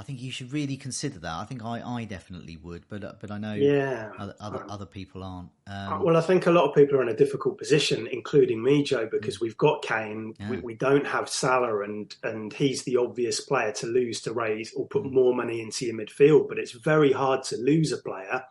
I 0.00 0.02
think 0.02 0.22
you 0.22 0.32
should 0.32 0.50
really 0.50 0.78
consider 0.78 1.18
that. 1.18 1.34
I 1.34 1.44
think 1.44 1.62
I, 1.62 1.82
I 1.82 2.04
definitely 2.04 2.56
would, 2.56 2.88
but 2.88 3.04
uh, 3.04 3.12
but 3.20 3.30
I 3.30 3.36
know 3.36 3.52
yeah. 3.52 4.10
other 4.18 4.34
other, 4.40 4.64
other 4.66 4.86
people 4.86 5.22
aren't. 5.22 5.50
Um, 5.66 6.02
well, 6.02 6.16
I 6.16 6.22
think 6.22 6.46
a 6.46 6.50
lot 6.50 6.66
of 6.66 6.74
people 6.74 6.96
are 6.96 7.02
in 7.02 7.10
a 7.10 7.14
difficult 7.14 7.58
position, 7.58 8.08
including 8.10 8.62
me, 8.62 8.82
Joe, 8.82 9.10
because 9.12 9.36
mm. 9.36 9.40
we've 9.42 9.58
got 9.58 9.82
Kane, 9.82 10.32
yeah. 10.40 10.48
we, 10.48 10.56
we, 10.60 10.74
don't 10.74 11.06
have 11.06 11.28
Salah, 11.28 11.82
and 11.82 12.16
and 12.22 12.50
he's 12.50 12.84
the 12.84 12.96
obvious 12.96 13.42
player 13.42 13.72
to 13.72 13.86
lose 13.88 14.22
to 14.22 14.32
raise 14.32 14.72
or 14.72 14.86
put 14.86 15.02
mm. 15.02 15.12
more 15.12 15.34
money 15.34 15.60
into 15.60 15.84
your 15.84 15.94
midfield. 15.94 16.48
But 16.48 16.58
it's 16.58 16.72
very 16.72 17.12
hard 17.12 17.42
to 17.44 17.58
lose 17.58 17.92
a 17.92 17.98
player 17.98 18.42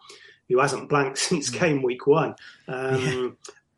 who 0.49 0.59
hasn't 0.59 0.87
blanked 0.87 1.17
since 1.29 1.49
mm. 1.49 1.59
game 1.59 1.81
week 1.81 2.05
one. 2.05 2.35
Um, 2.67 3.01
yeah 3.01 3.29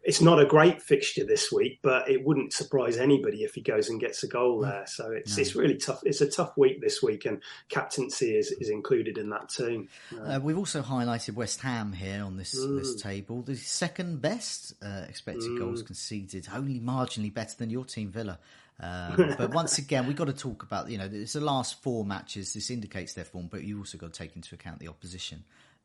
it's 0.04 0.22
not 0.22 0.40
a 0.40 0.46
great 0.46 0.82
fixture 0.82 1.24
this 1.24 1.52
week, 1.52 1.80
but 1.84 2.10
it 2.10 2.26
wouldn't 2.26 2.54
surprise 2.54 2.98
anybody 2.98 3.44
if 3.44 3.54
he 3.54 3.62
goes 3.62 3.90
and 3.90 4.00
gets 4.00 4.24
a 4.24 4.28
goal 4.28 4.60
mm. 4.62 4.70
there. 4.70 4.86
So 4.88 5.12
it's 5.12 5.38
no. 5.38 5.42
it's 5.42 5.56
really 5.56 5.78
tough. 5.78 6.02
It's 6.04 6.22
a 6.22 6.30
tough 6.30 6.58
week 6.58 6.82
this 6.82 7.04
week, 7.04 7.26
and 7.26 7.42
captaincy 7.70 8.36
is, 8.36 8.52
is 8.52 8.70
included 8.70 9.18
in 9.18 9.30
that 9.30 9.50
too. 9.50 9.88
Uh, 10.20 10.40
we've 10.42 10.58
also 10.58 10.82
highlighted 10.82 11.36
West 11.36 11.62
Ham 11.62 11.94
here 11.94 12.24
on 12.24 12.38
this 12.38 12.58
mm. 12.58 12.80
this 12.80 13.02
table, 13.02 13.44
the 13.44 13.56
second 13.56 14.22
best 14.22 14.74
uh, 14.82 15.06
expected 15.08 15.50
mm. 15.50 15.60
goals 15.60 15.84
conceded, 15.84 16.48
only 16.54 16.80
marginally 16.80 17.34
better 17.34 17.56
than 17.58 17.70
your 17.70 17.86
team 17.86 18.10
Villa. 18.10 18.40
Um, 18.80 19.36
but 19.38 19.54
once 19.54 19.78
again, 19.78 20.08
we've 20.08 20.16
got 20.16 20.26
to 20.26 20.34
talk 20.34 20.64
about 20.64 20.90
you 20.90 20.98
know 20.98 21.10
it's 21.12 21.34
the 21.34 21.42
last 21.42 21.82
four 21.84 22.04
matches. 22.04 22.54
This 22.54 22.72
indicates 22.72 23.14
their 23.14 23.26
form, 23.26 23.50
but 23.52 23.64
you 23.64 23.78
also 23.78 24.00
got 24.00 24.14
to 24.14 24.20
take 24.20 24.36
into 24.36 24.56
account 24.56 24.80
the 24.80 24.88
opposition 24.88 25.44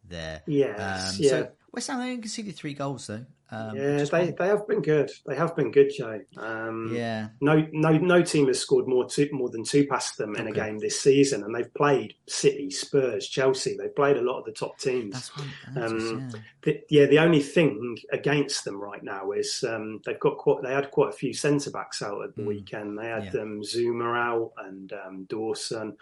there. 0.08 0.42
Yes, 0.46 1.14
um, 1.14 1.16
yeah. 1.18 1.30
So 1.30 1.48
West 1.72 1.88
Ham 1.88 2.00
only 2.00 2.18
conceded 2.18 2.56
three 2.56 2.75
goals 2.75 3.06
though. 3.06 3.25
Um, 3.48 3.76
yeah, 3.76 4.02
they, 4.02 4.32
they 4.32 4.48
have 4.48 4.66
been 4.66 4.82
good. 4.82 5.08
They 5.25 5.36
have 5.36 5.54
been 5.54 5.70
good, 5.70 5.92
Joe. 5.96 6.20
Um, 6.36 6.90
yeah. 6.92 7.28
No, 7.40 7.64
no, 7.72 7.92
no 7.92 8.20
team 8.20 8.48
has 8.48 8.58
scored 8.58 8.88
more 8.88 9.08
two, 9.08 9.28
more 9.30 9.50
than 9.50 9.62
two 9.62 9.86
past 9.86 10.18
them 10.18 10.34
in 10.34 10.48
okay. 10.48 10.50
a 10.50 10.64
game 10.64 10.78
this 10.78 11.00
season, 11.00 11.44
and 11.44 11.54
they've 11.54 11.72
played 11.75 12.14
City, 12.26 12.70
Spurs, 12.70 13.28
Chelsea. 13.28 13.76
They've 13.76 13.94
played 13.94 14.16
a 14.16 14.22
lot 14.22 14.40
of 14.40 14.46
the 14.46 14.52
top 14.52 14.78
teams. 14.80 15.30
That's 15.72 15.92
um, 15.92 16.30
yeah. 16.32 16.40
The, 16.62 16.80
yeah. 16.90 17.06
the 17.06 17.20
only 17.20 17.40
thing 17.40 17.96
against 18.12 18.64
them 18.64 18.80
right 18.80 19.02
now 19.04 19.30
is 19.30 19.62
um, 19.68 20.00
they've 20.04 20.18
got 20.18 20.38
quite. 20.38 20.64
They 20.64 20.72
had 20.72 20.90
quite 20.90 21.10
a 21.10 21.16
few 21.16 21.32
centre 21.32 21.70
backs 21.70 22.02
out 22.02 22.25
at 22.25 22.34
the 22.34 22.42
mm. 22.42 22.46
weekend. 22.46 22.98
They 22.98 23.06
had 23.06 23.32
yeah. 23.32 23.42
um, 23.42 23.60
Zouma 23.60 24.18
out 24.18 24.52
and 24.58 24.92
um, 24.92 25.25
Dawson. 25.28 25.96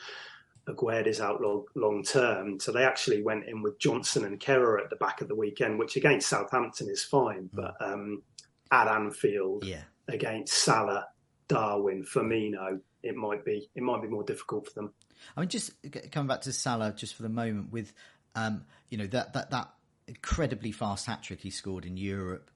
Aguerd 0.68 1.20
out 1.20 1.40
long, 1.40 1.64
long 1.74 2.02
term. 2.02 2.58
So 2.58 2.72
they 2.72 2.84
actually 2.84 3.22
went 3.22 3.46
in 3.46 3.62
with 3.62 3.78
Johnson 3.78 4.24
and 4.24 4.40
Kehrer 4.40 4.82
at 4.82 4.90
the 4.90 4.96
back 4.96 5.20
of 5.20 5.28
the 5.28 5.34
weekend, 5.34 5.78
which 5.78 5.96
against 5.96 6.28
Southampton 6.28 6.88
is 6.88 7.02
fine. 7.02 7.50
Mm. 7.54 7.54
But 7.54 7.74
um, 7.80 8.22
at 8.70 8.88
Anfield, 8.88 9.64
yeah. 9.64 9.82
against 10.08 10.54
Salah, 10.54 11.08
Darwin, 11.48 12.04
Firmino, 12.04 12.80
it 13.02 13.14
might 13.14 13.44
be 13.44 13.68
it 13.74 13.82
might 13.82 14.02
be 14.02 14.08
more 14.08 14.24
difficult 14.24 14.66
for 14.66 14.72
them. 14.74 14.92
I 15.36 15.40
mean, 15.40 15.48
just 15.48 15.72
coming 16.10 16.28
back 16.28 16.42
to 16.42 16.52
Salah 16.52 16.92
just 16.92 17.14
for 17.14 17.22
the 17.22 17.28
moment, 17.28 17.70
with 17.70 17.92
um, 18.34 18.64
you 18.88 18.98
know 18.98 19.06
that 19.08 19.34
that 19.34 19.50
that 19.50 19.70
incredibly 20.06 20.72
fast 20.72 21.06
hat 21.06 21.22
trick 21.22 21.40
he 21.40 21.50
scored 21.50 21.84
in 21.84 21.96
Europe, 21.96 22.50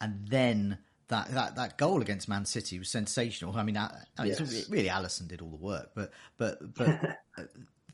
and 0.00 0.28
then 0.28 0.78
that, 1.08 1.30
that 1.32 1.56
that 1.56 1.78
goal 1.78 2.00
against 2.00 2.28
Man 2.28 2.44
City 2.44 2.78
was 2.78 2.90
sensational. 2.90 3.56
I 3.56 3.62
mean, 3.62 3.76
I, 3.76 4.04
I 4.18 4.24
mean 4.24 4.34
yes. 4.38 4.68
really 4.68 4.88
Alisson 4.88 5.28
did 5.28 5.42
all 5.42 5.50
the 5.50 5.56
work, 5.56 5.90
but 5.94 6.12
but 6.36 6.74
but 6.74 7.16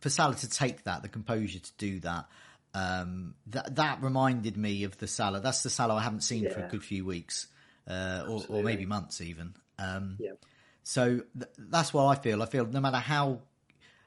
for 0.01 0.11
Salah 0.11 0.37
to 0.37 0.49
take 0.49 0.85
that, 0.85 1.03
the 1.03 1.09
composure 1.09 1.59
to 1.59 1.73
do 1.79 2.01
that, 2.01 2.27
um, 2.75 3.35
that 3.49 3.77
that 3.77 4.03
reminded 4.03 4.57
me 4.57 4.85
of 4.85 4.97
the 4.99 5.07
Salah. 5.07 5.41
That's 5.41 5.63
the 5.63 5.71
Salah 5.71 5.95
I 5.95 6.03
haven't 6.03 6.23
seen 6.23 6.45
yeah. 6.45 6.53
for 6.53 6.61
a 6.65 6.69
good 6.69 6.85
few 6.85 7.05
weeks, 7.05 7.49
uh, 7.89 8.25
or, 8.29 8.43
or, 8.49 8.63
maybe 8.63 8.87
months 8.87 9.21
even. 9.21 9.55
Um, 9.79 10.17
yeah. 10.21 10.33
So 10.83 11.21
th- 11.37 11.51
that's 11.59 11.93
what 11.93 12.05
I 12.05 12.15
feel. 12.15 12.43
I 12.43 12.47
feel 12.47 12.67
no 12.67 12.81
matter 12.81 12.99
how 12.99 13.41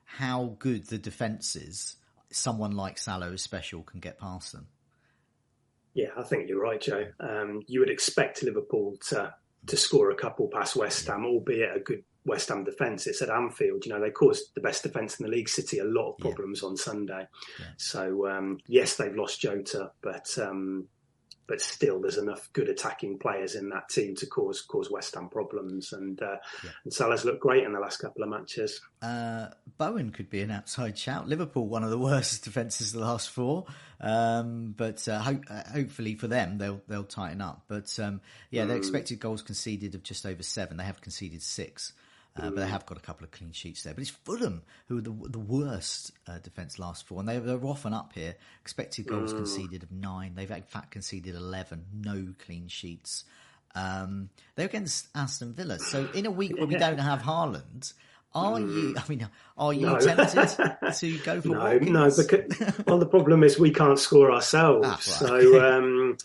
how 0.05 0.55
good 0.59 0.87
the 0.87 0.97
defense 0.97 1.55
is, 1.55 1.97
someone 2.31 2.75
like 2.75 2.97
Salah 2.97 3.31
is 3.31 3.41
special 3.41 3.83
can 3.83 3.99
get 3.99 4.19
past 4.19 4.53
them. 4.53 4.67
Yeah, 5.93 6.09
I 6.17 6.23
think 6.23 6.49
you're 6.49 6.61
right, 6.61 6.81
Joe. 6.81 7.07
Um, 7.19 7.61
you 7.67 7.79
would 7.79 7.89
expect 7.89 8.43
Liverpool 8.43 8.97
to 9.09 9.33
to 9.65 9.77
score 9.77 10.11
a 10.11 10.15
couple 10.15 10.47
past 10.49 10.75
West 10.75 11.07
Ham, 11.07 11.25
albeit 11.25 11.77
a 11.77 11.79
good 11.79 12.03
West 12.25 12.49
Ham 12.49 12.63
defence. 12.63 13.07
It's 13.07 13.21
at 13.21 13.29
Anfield. 13.29 13.85
You 13.85 13.93
know, 13.93 14.01
they 14.01 14.11
caused 14.11 14.53
the 14.55 14.61
best 14.61 14.83
defence 14.83 15.19
in 15.19 15.25
the 15.25 15.31
league, 15.31 15.49
City, 15.49 15.79
a 15.79 15.85
lot 15.85 16.11
of 16.11 16.17
problems 16.17 16.61
yeah. 16.61 16.69
on 16.69 16.77
Sunday. 16.77 17.27
Yeah. 17.59 17.65
So 17.77 18.27
um, 18.27 18.59
yes, 18.67 18.95
they've 18.95 19.15
lost 19.15 19.39
Jota, 19.39 19.91
but 20.01 20.37
um, 20.37 20.87
but 21.47 21.61
still, 21.61 21.99
there's 21.99 22.17
enough 22.17 22.49
good 22.53 22.69
attacking 22.69 23.19
players 23.19 23.55
in 23.55 23.69
that 23.69 23.89
team 23.89 24.15
to 24.15 24.25
cause 24.25 24.61
cause 24.61 24.89
West 24.89 25.15
Ham 25.15 25.29
problems. 25.29 25.91
And 25.91 26.21
uh, 26.21 26.37
yeah. 26.63 26.69
and 26.83 26.93
Salah's 26.93 27.25
looked 27.25 27.41
great 27.41 27.63
in 27.63 27.73
the 27.73 27.79
last 27.79 27.97
couple 27.97 28.23
of 28.23 28.29
matches. 28.29 28.79
Uh, 29.01 29.47
Bowen 29.77 30.11
could 30.11 30.29
be 30.29 30.41
an 30.41 30.51
outside 30.51 30.97
shout. 30.97 31.27
Liverpool, 31.27 31.67
one 31.67 31.83
of 31.83 31.89
the 31.89 31.97
worst 31.99 32.43
defences 32.43 32.91
the 32.91 32.99
last 32.99 33.29
four, 33.29 33.65
um, 33.99 34.73
but 34.77 35.07
uh, 35.07 35.19
ho- 35.19 35.41
uh, 35.49 35.63
hopefully 35.71 36.15
for 36.15 36.27
them 36.27 36.57
they'll 36.57 36.81
they'll 36.87 37.03
tighten 37.03 37.41
up. 37.41 37.63
But 37.67 37.97
um, 37.99 38.21
yeah, 38.49 38.63
mm. 38.63 38.69
their 38.69 38.77
expected 38.77 39.19
goals 39.19 39.41
conceded 39.41 39.95
of 39.95 40.03
just 40.03 40.25
over 40.25 40.43
seven. 40.43 40.77
They 40.77 40.83
have 40.83 41.01
conceded 41.01 41.41
six. 41.41 41.93
Uh, 42.35 42.49
but 42.49 42.55
they 42.55 42.67
have 42.67 42.85
got 42.87 42.97
a 42.97 43.01
couple 43.01 43.23
of 43.23 43.31
clean 43.31 43.51
sheets 43.51 43.83
there. 43.83 43.93
But 43.93 44.01
it's 44.01 44.09
Fulham 44.09 44.63
who 44.87 44.97
are 44.97 45.01
the, 45.01 45.13
the 45.29 45.39
worst 45.39 46.11
uh, 46.27 46.39
defence 46.39 46.79
last 46.79 47.05
four, 47.05 47.19
and 47.19 47.29
they, 47.29 47.37
they're 47.37 47.63
often 47.63 47.93
up 47.93 48.13
here. 48.13 48.35
Expected 48.61 49.05
goals 49.05 49.33
mm. 49.33 49.37
conceded 49.37 49.83
of 49.83 49.91
nine. 49.91 50.33
They've 50.35 50.49
in 50.49 50.63
fact 50.63 50.91
conceded 50.91 51.35
eleven. 51.35 51.85
No 51.93 52.33
clean 52.43 52.67
sheets. 52.69 53.25
Um, 53.75 54.29
they're 54.55 54.65
against 54.65 55.07
Aston 55.15 55.53
Villa. 55.53 55.79
So 55.79 56.07
in 56.13 56.25
a 56.25 56.31
week 56.31 56.57
where 56.57 56.67
we 56.67 56.75
don't 56.75 56.99
have 56.99 57.21
Haaland, 57.21 57.93
are 58.33 58.57
mm. 58.57 58.67
you? 58.67 58.95
I 58.97 59.03
mean, 59.07 59.29
are 59.57 59.73
you 59.73 59.85
no. 59.85 59.99
tempted 59.99 60.47
to 60.95 61.17
go 61.19 61.41
for 61.41 61.47
no, 61.49 61.59
Watkins? 61.59 61.91
No, 61.91 62.23
because 62.23 62.85
well, 62.87 62.97
the 62.97 63.05
problem 63.05 63.43
is 63.43 63.59
we 63.59 63.71
can't 63.71 63.99
score 63.99 64.31
ourselves. 64.31 64.87
Ah, 64.87 64.91
right. 64.91 65.01
So. 65.01 65.73
Um, 65.73 66.17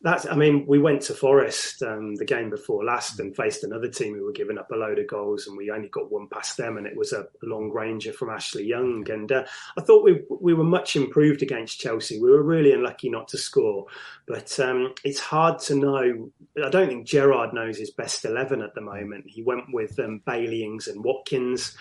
that's, 0.00 0.26
I 0.26 0.36
mean, 0.36 0.64
we 0.66 0.78
went 0.78 1.02
to 1.02 1.14
Forest 1.14 1.82
um, 1.82 2.14
the 2.14 2.24
game 2.24 2.50
before 2.50 2.84
last 2.84 3.18
and 3.18 3.34
faced 3.34 3.64
another 3.64 3.88
team 3.88 4.14
who 4.14 4.24
were 4.24 4.32
giving 4.32 4.56
up 4.56 4.70
a 4.70 4.76
load 4.76 4.98
of 5.00 5.08
goals, 5.08 5.46
and 5.46 5.56
we 5.56 5.70
only 5.70 5.88
got 5.88 6.12
one 6.12 6.28
past 6.28 6.56
them, 6.56 6.76
and 6.76 6.86
it 6.86 6.96
was 6.96 7.12
a 7.12 7.26
long 7.42 7.72
ranger 7.72 8.12
from 8.12 8.30
Ashley 8.30 8.64
Young. 8.64 9.08
And 9.10 9.32
uh, 9.32 9.44
I 9.76 9.80
thought 9.80 10.04
we 10.04 10.22
we 10.40 10.54
were 10.54 10.62
much 10.64 10.94
improved 10.94 11.42
against 11.42 11.80
Chelsea. 11.80 12.20
We 12.20 12.30
were 12.30 12.42
really 12.42 12.72
unlucky 12.72 13.10
not 13.10 13.26
to 13.28 13.38
score, 13.38 13.86
but 14.26 14.58
um, 14.60 14.94
it's 15.02 15.20
hard 15.20 15.58
to 15.60 15.74
know. 15.74 16.30
I 16.64 16.70
don't 16.70 16.88
think 16.88 17.06
Gerrard 17.06 17.52
knows 17.52 17.76
his 17.76 17.90
best 17.90 18.24
eleven 18.24 18.62
at 18.62 18.74
the 18.76 18.80
moment. 18.80 19.24
He 19.26 19.42
went 19.42 19.64
with 19.72 19.98
um, 19.98 20.22
Bailey 20.24 20.62
Ings 20.62 20.86
and 20.86 21.02
Watkins 21.02 21.76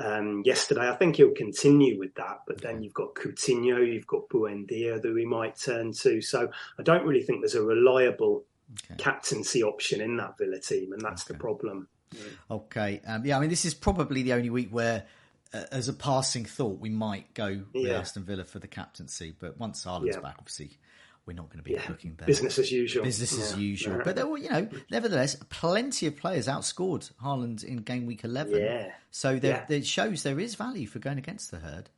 um, 0.00 0.42
yesterday. 0.44 0.88
I 0.88 0.96
think 0.96 1.16
he'll 1.16 1.30
continue 1.30 1.98
with 1.98 2.14
that. 2.14 2.40
But 2.46 2.60
then 2.60 2.82
you've 2.82 2.94
got 2.94 3.14
Coutinho, 3.14 3.86
you've 3.86 4.06
got 4.06 4.28
Buendia 4.28 5.00
that 5.00 5.14
we 5.14 5.24
might 5.24 5.56
turn 5.56 5.92
to. 5.92 6.20
So 6.20 6.50
I 6.78 6.82
don't 6.82 7.04
really 7.04 7.22
think 7.22 7.40
there's 7.40 7.54
a 7.54 7.62
reliable 7.62 8.44
okay. 8.84 9.02
captaincy 9.02 9.62
option 9.62 10.00
in 10.00 10.16
that 10.16 10.38
Villa 10.38 10.58
team, 10.58 10.92
and 10.92 11.00
that's 11.00 11.22
okay. 11.22 11.34
the 11.34 11.38
problem. 11.38 11.88
Yeah. 12.12 12.22
Okay. 12.50 13.00
Um, 13.06 13.24
yeah, 13.24 13.36
I 13.36 13.40
mean, 13.40 13.50
this 13.50 13.64
is 13.64 13.74
probably 13.74 14.22
the 14.22 14.32
only 14.32 14.50
week 14.50 14.70
where. 14.70 15.04
Uh, 15.52 15.64
as 15.72 15.88
a 15.88 15.92
passing 15.92 16.44
thought, 16.44 16.78
we 16.78 16.90
might 16.90 17.34
go 17.34 17.62
with 17.72 17.84
yeah. 17.84 17.98
Aston 17.98 18.22
Villa 18.22 18.44
for 18.44 18.60
the 18.60 18.68
captaincy, 18.68 19.34
but 19.36 19.58
once 19.58 19.84
Haaland's 19.84 20.14
yeah. 20.14 20.20
back, 20.20 20.36
obviously 20.38 20.78
we're 21.26 21.34
not 21.34 21.48
going 21.48 21.58
to 21.58 21.62
be 21.62 21.72
yeah, 21.72 21.82
looking 21.88 22.14
there. 22.16 22.26
Business 22.26 22.58
as 22.58 22.72
usual. 22.72 23.04
Business 23.04 23.36
yeah. 23.36 23.44
as 23.44 23.56
usual. 23.58 24.00
But 24.04 24.16
there 24.16 24.26
were, 24.26 24.38
you 24.38 24.50
know, 24.50 24.68
nevertheless, 24.90 25.36
plenty 25.48 26.06
of 26.06 26.16
players 26.16 26.48
outscored 26.48 27.10
Haaland 27.22 27.62
in 27.62 27.78
game 27.78 28.06
week 28.06 28.24
11. 28.24 28.56
Yeah. 28.56 28.92
So 29.10 29.38
there, 29.38 29.66
yeah. 29.68 29.76
it 29.76 29.86
shows 29.86 30.22
there 30.22 30.40
is 30.40 30.54
value 30.54 30.86
for 30.86 30.98
going 30.98 31.18
against 31.18 31.50
the 31.50 31.58
herd. 31.58 31.90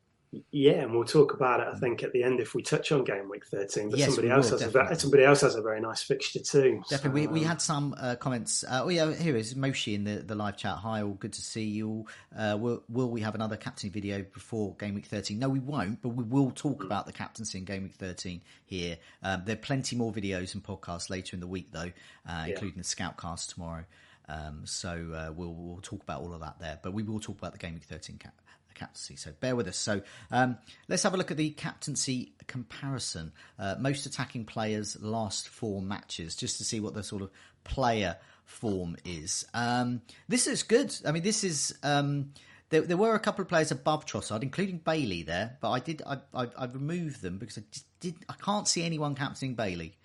Yeah, 0.50 0.82
and 0.84 0.94
we'll 0.94 1.04
talk 1.04 1.34
about 1.34 1.60
it. 1.60 1.68
I 1.70 1.78
think 1.78 2.02
at 2.02 2.12
the 2.12 2.22
end 2.22 2.40
if 2.40 2.54
we 2.54 2.62
touch 2.62 2.90
on 2.90 3.04
game 3.04 3.28
week 3.28 3.44
thirteen. 3.44 3.90
But 3.90 3.98
yes, 3.98 4.08
somebody 4.08 4.30
else 4.30 4.50
will, 4.50 4.60
has 4.60 4.74
a, 4.74 4.94
somebody 4.94 5.24
else 5.24 5.42
has 5.42 5.56
a 5.56 5.60
very 5.60 5.78
nice 5.78 6.02
fixture 6.02 6.38
too. 6.38 6.82
Definitely, 6.88 7.24
so, 7.24 7.30
we, 7.30 7.40
we 7.40 7.44
um, 7.44 7.48
had 7.48 7.60
some 7.60 7.94
uh, 7.98 8.14
comments. 8.16 8.64
Uh, 8.64 8.80
oh 8.84 8.88
yeah, 8.88 9.12
here 9.12 9.36
is 9.36 9.54
Moshi 9.54 9.94
in 9.94 10.04
the, 10.04 10.16
the 10.16 10.34
live 10.34 10.56
chat. 10.56 10.76
Hi, 10.76 11.02
all 11.02 11.10
good 11.10 11.34
to 11.34 11.42
see 11.42 11.64
you. 11.64 12.06
Uh, 12.34 12.56
will, 12.58 12.82
will 12.88 13.10
we 13.10 13.20
have 13.20 13.34
another 13.34 13.58
captain 13.58 13.90
video 13.90 14.22
before 14.22 14.74
game 14.76 14.94
week 14.94 15.04
thirteen? 15.04 15.38
No, 15.38 15.50
we 15.50 15.60
won't, 15.60 16.00
but 16.00 16.10
we 16.10 16.24
will 16.24 16.50
talk 16.50 16.80
mm. 16.80 16.86
about 16.86 17.04
the 17.04 17.12
captaincy 17.12 17.58
in 17.58 17.64
game 17.66 17.82
week 17.82 17.94
thirteen 17.94 18.40
here. 18.64 18.96
Um, 19.22 19.42
there 19.44 19.56
are 19.56 19.58
plenty 19.58 19.96
more 19.96 20.12
videos 20.12 20.54
and 20.54 20.64
podcasts 20.64 21.10
later 21.10 21.36
in 21.36 21.40
the 21.40 21.46
week 21.46 21.72
though, 21.72 21.92
uh, 22.26 22.44
including 22.46 22.78
yeah. 22.78 22.82
the 22.82 22.84
Scoutcast 22.84 23.52
tomorrow. 23.52 23.84
Um, 24.28 24.62
so 24.64 24.90
uh, 25.14 25.32
we'll 25.32 25.54
we'll 25.54 25.80
talk 25.82 26.02
about 26.02 26.20
all 26.20 26.32
of 26.32 26.40
that 26.40 26.58
there, 26.60 26.78
but 26.82 26.92
we 26.92 27.02
will 27.02 27.20
talk 27.20 27.38
about 27.38 27.52
the 27.52 27.58
game 27.58 27.74
week 27.74 27.84
thirteen 27.84 28.18
cap 28.18 28.34
captaincy. 28.74 29.16
So 29.16 29.32
bear 29.40 29.54
with 29.54 29.68
us. 29.68 29.76
So 29.76 30.02
um, 30.30 30.58
let's 30.88 31.02
have 31.02 31.14
a 31.14 31.16
look 31.16 31.30
at 31.30 31.36
the 31.36 31.50
captaincy 31.50 32.32
comparison. 32.46 33.32
Uh, 33.58 33.76
most 33.78 34.06
attacking 34.06 34.44
players 34.44 35.00
last 35.00 35.48
four 35.48 35.82
matches, 35.82 36.34
just 36.34 36.58
to 36.58 36.64
see 36.64 36.80
what 36.80 36.94
the 36.94 37.02
sort 37.02 37.22
of 37.22 37.30
player 37.64 38.16
form 38.44 38.96
is. 39.04 39.46
Um, 39.54 40.02
this 40.28 40.46
is 40.46 40.62
good. 40.62 40.94
I 41.06 41.12
mean, 41.12 41.22
this 41.22 41.44
is. 41.44 41.78
Um, 41.82 42.32
there, 42.70 42.80
there, 42.80 42.96
were 42.96 43.14
a 43.14 43.20
couple 43.20 43.42
of 43.42 43.48
players 43.48 43.70
above 43.70 44.06
Trossard, 44.06 44.42
including 44.42 44.78
Bailey 44.78 45.22
there, 45.24 45.58
but 45.60 45.70
I 45.72 45.78
did 45.78 46.00
I, 46.06 46.16
I, 46.32 46.48
I 46.56 46.64
removed 46.64 47.20
them 47.20 47.36
because 47.36 47.58
I 47.58 47.64
just 47.70 47.84
did 48.00 48.14
I 48.30 48.34
can't 48.42 48.66
see 48.66 48.82
anyone 48.82 49.14
captaining 49.14 49.56
Bailey, 49.56 49.98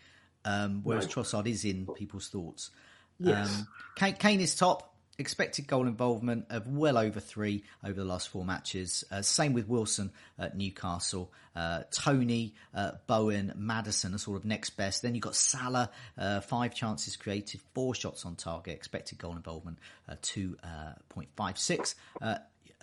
um, 0.43 0.81
whereas 0.83 1.05
no. 1.05 1.23
Trossard 1.23 1.47
is 1.47 1.63
in 1.63 1.87
people's 1.95 2.27
thoughts. 2.27 2.71
Yes. 3.19 3.65
Um, 3.97 4.15
Kane, 4.15 4.41
is 4.41 4.55
top 4.55 4.93
expected 5.19 5.65
goal 5.67 5.87
involvement 5.87 6.45
of 6.49 6.67
well 6.67 6.97
over 6.97 7.19
three 7.19 7.63
over 7.83 7.93
the 7.93 8.05
last 8.05 8.29
four 8.29 8.45
matches. 8.45 9.03
Uh, 9.11 9.21
same 9.21 9.53
with 9.53 9.67
Wilson 9.67 10.11
at 10.37 10.55
Newcastle. 10.55 11.31
Uh, 11.55 11.83
Toney, 11.89 12.53
uh, 12.75 12.91
Bowen, 13.07 13.51
Madison 13.55 14.13
are 14.13 14.19
sort 14.19 14.37
of 14.37 14.45
next 14.45 14.71
best. 14.71 15.01
Then 15.01 15.15
you've 15.15 15.23
got 15.23 15.35
Salah, 15.35 15.89
uh, 16.17 16.41
five 16.41 16.75
chances 16.75 17.15
created, 17.15 17.61
four 17.73 17.95
shots 17.95 18.25
on 18.25 18.35
target, 18.35 18.75
expected 18.75 19.17
goal 19.17 19.35
involvement, 19.35 19.79
uh, 20.07 20.15
2.56. 20.21 21.95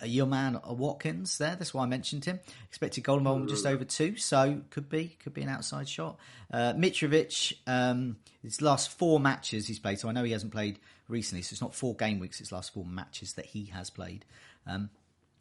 Your 0.03 0.25
man 0.25 0.57
uh, 0.57 0.73
Watkins 0.73 1.37
there. 1.37 1.55
That's 1.55 1.73
why 1.73 1.83
I 1.83 1.85
mentioned 1.85 2.25
him. 2.25 2.39
Expected 2.67 3.03
goal 3.03 3.17
involvement 3.17 3.49
just 3.49 3.65
over 3.65 3.85
two, 3.85 4.17
so 4.17 4.61
could 4.69 4.89
be 4.89 5.15
could 5.23 5.33
be 5.33 5.41
an 5.41 5.49
outside 5.49 5.87
shot. 5.87 6.17
Uh, 6.51 6.73
Mitrovic, 6.73 7.53
um, 7.65 8.17
his 8.41 8.61
last 8.61 8.91
four 8.91 9.19
matches 9.19 9.67
he's 9.67 9.79
played. 9.79 9.99
So 9.99 10.09
I 10.09 10.11
know 10.11 10.23
he 10.23 10.33
hasn't 10.33 10.51
played 10.51 10.79
recently. 11.07 11.41
So 11.43 11.53
it's 11.53 11.61
not 11.61 11.73
four 11.73 11.95
game 11.95 12.19
weeks. 12.19 12.41
It's 12.41 12.51
last 12.51 12.73
four 12.73 12.85
matches 12.85 13.33
that 13.33 13.45
he 13.45 13.65
has 13.65 13.89
played. 13.89 14.25
Um, 14.67 14.89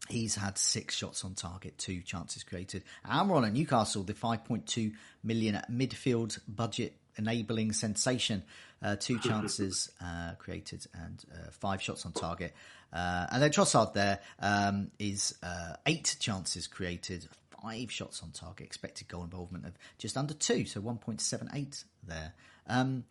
He's 0.08 0.34
had 0.34 0.58
six 0.58 0.94
shots 0.94 1.24
on 1.24 1.34
target, 1.34 1.78
two 1.78 2.02
chances 2.02 2.42
created. 2.44 2.84
And 3.04 3.12
Almirón 3.12 3.46
at 3.46 3.54
Newcastle, 3.54 4.02
the 4.02 4.12
5.2 4.12 4.92
million 5.22 5.62
midfield 5.70 6.38
budget 6.46 6.98
enabling 7.16 7.72
sensation. 7.72 8.42
Uh, 8.82 8.96
two 8.96 9.18
chances 9.22 9.90
uh, 10.02 10.32
created 10.38 10.86
and 10.94 11.24
uh, 11.32 11.50
five 11.50 11.80
shots 11.80 12.04
on 12.04 12.12
target. 12.12 12.54
Uh, 12.92 13.26
and 13.32 13.42
then 13.42 13.50
Trossard 13.50 13.92
there 13.92 14.20
um, 14.40 14.90
is 14.98 15.36
uh, 15.42 15.74
eight 15.86 16.16
chances 16.20 16.66
created, 16.66 17.26
five 17.62 17.90
shots 17.90 18.22
on 18.22 18.30
target, 18.30 18.66
expected 18.66 19.08
goal 19.08 19.24
involvement 19.24 19.66
of 19.66 19.72
just 19.98 20.16
under 20.16 20.34
two, 20.34 20.64
so 20.64 20.80
1.78 20.80 21.84
there. 22.06 22.32
Um, 22.66 23.04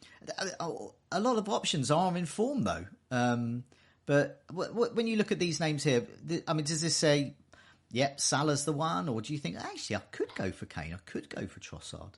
a 1.11 1.19
lot 1.19 1.37
of 1.37 1.49
options 1.49 1.91
are 1.91 2.15
in 2.17 2.25
form 2.25 2.63
though. 2.63 2.85
Um, 3.11 3.63
but 4.05 4.43
when 4.51 5.07
you 5.07 5.15
look 5.15 5.31
at 5.31 5.39
these 5.39 5.59
names 5.59 5.83
here, 5.83 6.05
I 6.47 6.53
mean, 6.53 6.65
does 6.65 6.81
this 6.81 6.95
say, 6.95 7.35
yep, 7.91 8.19
Salah's 8.19 8.65
the 8.65 8.73
one, 8.73 9.07
or 9.07 9.21
do 9.21 9.31
you 9.31 9.39
think 9.39 9.57
actually 9.57 9.95
I 9.95 10.01
could 10.11 10.33
go 10.35 10.51
for 10.51 10.65
Kane, 10.65 10.93
I 10.93 10.99
could 11.05 11.29
go 11.29 11.47
for 11.47 11.59
Trossard? 11.59 12.13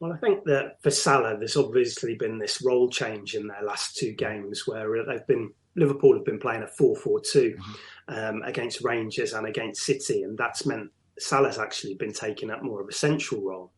Well, 0.00 0.12
I 0.12 0.16
think 0.16 0.44
that 0.44 0.82
for 0.82 0.90
Salah, 0.90 1.36
there's 1.38 1.56
obviously 1.56 2.14
been 2.14 2.38
this 2.38 2.62
role 2.62 2.88
change 2.88 3.34
in 3.34 3.46
their 3.46 3.62
last 3.62 3.96
two 3.96 4.12
games 4.12 4.66
where 4.66 5.04
they've 5.04 5.26
been 5.26 5.52
Liverpool 5.76 6.14
have 6.14 6.24
been 6.24 6.38
playing 6.38 6.62
a 6.62 6.68
4 6.68 6.96
4 6.96 7.20
2 7.20 7.56
mm-hmm. 7.56 8.14
um, 8.14 8.42
against 8.42 8.84
Rangers 8.84 9.32
and 9.32 9.46
against 9.46 9.82
City, 9.82 10.22
and 10.22 10.36
that's 10.38 10.66
meant 10.66 10.90
Salah's 11.18 11.58
actually 11.58 11.94
been 11.94 12.12
taking 12.12 12.50
up 12.50 12.62
more 12.62 12.80
of 12.80 12.88
a 12.88 12.92
central 12.92 13.42
role. 13.42 13.72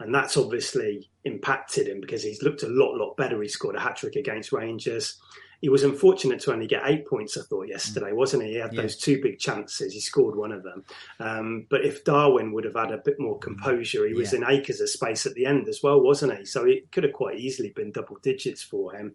And 0.00 0.12
that's 0.12 0.36
obviously 0.36 1.08
impacted 1.24 1.86
him 1.86 2.00
because 2.00 2.22
he's 2.22 2.42
looked 2.42 2.64
a 2.64 2.68
lot, 2.68 2.96
lot 2.96 3.16
better. 3.16 3.40
He 3.40 3.48
scored 3.48 3.76
a 3.76 3.80
hat 3.80 3.96
trick 3.96 4.16
against 4.16 4.52
Rangers 4.52 5.20
he 5.60 5.68
was 5.68 5.84
unfortunate 5.84 6.40
to 6.40 6.52
only 6.52 6.66
get 6.66 6.82
eight 6.84 7.06
points, 7.06 7.36
I 7.36 7.42
thought, 7.42 7.68
yesterday, 7.68 8.10
mm. 8.10 8.16
wasn't 8.16 8.44
he? 8.44 8.50
He 8.50 8.56
had 8.56 8.72
yeah. 8.72 8.82
those 8.82 8.96
two 8.96 9.20
big 9.22 9.38
chances. 9.38 9.92
He 9.92 10.00
scored 10.00 10.36
one 10.36 10.52
of 10.52 10.62
them. 10.62 10.84
Um, 11.20 11.66
but 11.70 11.84
if 11.84 12.04
Darwin 12.04 12.52
would 12.52 12.64
have 12.64 12.76
had 12.76 12.92
a 12.92 12.98
bit 13.04 13.18
more 13.18 13.38
composure, 13.38 14.06
he 14.06 14.14
was 14.14 14.32
yeah. 14.32 14.40
in 14.40 14.44
acres 14.46 14.80
of 14.80 14.90
space 14.90 15.26
at 15.26 15.34
the 15.34 15.46
end 15.46 15.68
as 15.68 15.80
well, 15.82 16.00
wasn't 16.00 16.38
he? 16.38 16.44
So 16.44 16.64
it 16.64 16.90
could 16.92 17.04
have 17.04 17.12
quite 17.12 17.38
easily 17.38 17.70
been 17.70 17.92
double 17.92 18.16
digits 18.22 18.62
for 18.62 18.94
him. 18.94 19.14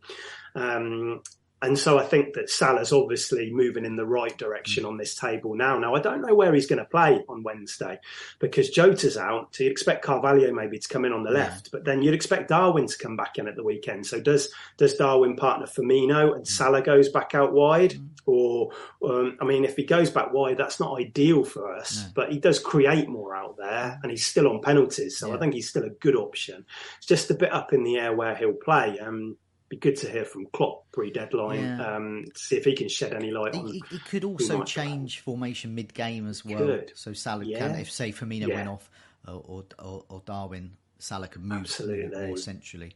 Um, 0.55 1.21
and 1.61 1.77
so 1.77 1.99
I 1.99 2.03
think 2.03 2.33
that 2.35 2.49
Salah's 2.49 2.93
obviously 2.93 3.51
moving 3.51 3.83
in 3.83 3.97
the 3.97 4.05
right 4.05 4.37
direction 4.37 4.85
on 4.85 4.97
this 4.97 5.15
table 5.15 5.55
now. 5.55 5.77
Now, 5.77 5.93
I 5.93 5.99
don't 5.99 6.21
know 6.21 6.33
where 6.33 6.53
he's 6.53 6.67
going 6.67 6.79
to 6.79 6.85
play 6.85 7.23
on 7.27 7.43
Wednesday 7.43 7.99
because 8.39 8.69
Jota's 8.69 9.17
out. 9.17 9.53
So 9.55 9.65
you 9.65 9.69
expect 9.69 10.03
Carvalho 10.03 10.53
maybe 10.53 10.79
to 10.79 10.87
come 10.87 11.03
in 11.03 11.11
on 11.11 11.23
the 11.23 11.31
left, 11.31 11.67
yeah. 11.67 11.69
but 11.73 11.85
then 11.85 12.01
you'd 12.01 12.13
expect 12.13 12.49
Darwin 12.49 12.87
to 12.87 12.97
come 12.97 13.17
back 13.17 13.37
in 13.37 13.47
at 13.47 13.55
the 13.55 13.63
weekend. 13.63 14.05
So 14.05 14.21
does 14.21 14.49
does 14.77 14.95
Darwin 14.95 15.35
partner 15.35 15.65
Firmino 15.65 16.35
and 16.35 16.47
Salah 16.47 16.81
goes 16.81 17.09
back 17.09 17.35
out 17.35 17.51
wide? 17.51 17.91
Mm. 17.91 18.09
Or, 18.25 18.71
um, 19.03 19.37
I 19.41 19.45
mean, 19.45 19.65
if 19.65 19.75
he 19.75 19.83
goes 19.83 20.11
back 20.11 20.31
wide, 20.31 20.57
that's 20.57 20.79
not 20.79 20.99
ideal 20.99 21.43
for 21.43 21.75
us, 21.75 22.03
no. 22.03 22.11
but 22.13 22.31
he 22.31 22.37
does 22.37 22.59
create 22.59 23.09
more 23.09 23.35
out 23.35 23.57
there 23.57 23.99
and 24.03 24.11
he's 24.11 24.25
still 24.25 24.47
on 24.47 24.61
penalties. 24.61 25.17
So 25.17 25.29
yeah. 25.29 25.35
I 25.35 25.39
think 25.39 25.55
he's 25.55 25.67
still 25.67 25.83
a 25.83 25.89
good 25.89 26.15
option. 26.15 26.65
It's 26.97 27.07
just 27.07 27.31
a 27.31 27.33
bit 27.33 27.51
up 27.51 27.73
in 27.73 27.83
the 27.83 27.97
air 27.97 28.15
where 28.15 28.35
he'll 28.35 28.53
play. 28.53 28.99
Um, 28.99 29.37
be 29.69 29.77
good 29.77 29.95
to 29.97 30.09
hear 30.09 30.25
from 30.25 30.47
Klopp 30.47 30.91
pre-deadline. 30.91 31.61
Yeah. 31.61 31.95
Um, 31.95 32.25
see 32.35 32.57
if 32.57 32.65
he 32.65 32.75
can 32.75 32.89
shed 32.89 33.13
any 33.13 33.31
light 33.31 33.55
on. 33.55 33.67
He, 33.67 33.83
he 33.89 33.99
could 33.99 34.23
also 34.23 34.63
change 34.63 35.19
formation 35.19 35.75
mid-game 35.75 36.27
as 36.27 36.43
well. 36.43 36.57
Could. 36.57 36.91
So 36.95 37.13
Salah 37.13 37.45
yeah. 37.45 37.59
can, 37.59 37.75
if 37.75 37.91
say 37.91 38.11
Firmino 38.11 38.47
yeah. 38.47 38.55
went 38.55 38.69
off 38.69 38.89
or, 39.27 39.63
or, 39.77 40.03
or, 40.09 40.21
Darwin, 40.25 40.71
Salah 40.97 41.27
could 41.27 41.43
move 41.43 41.61
Absolutely. 41.61 42.27
more 42.27 42.37
centrally. 42.37 42.95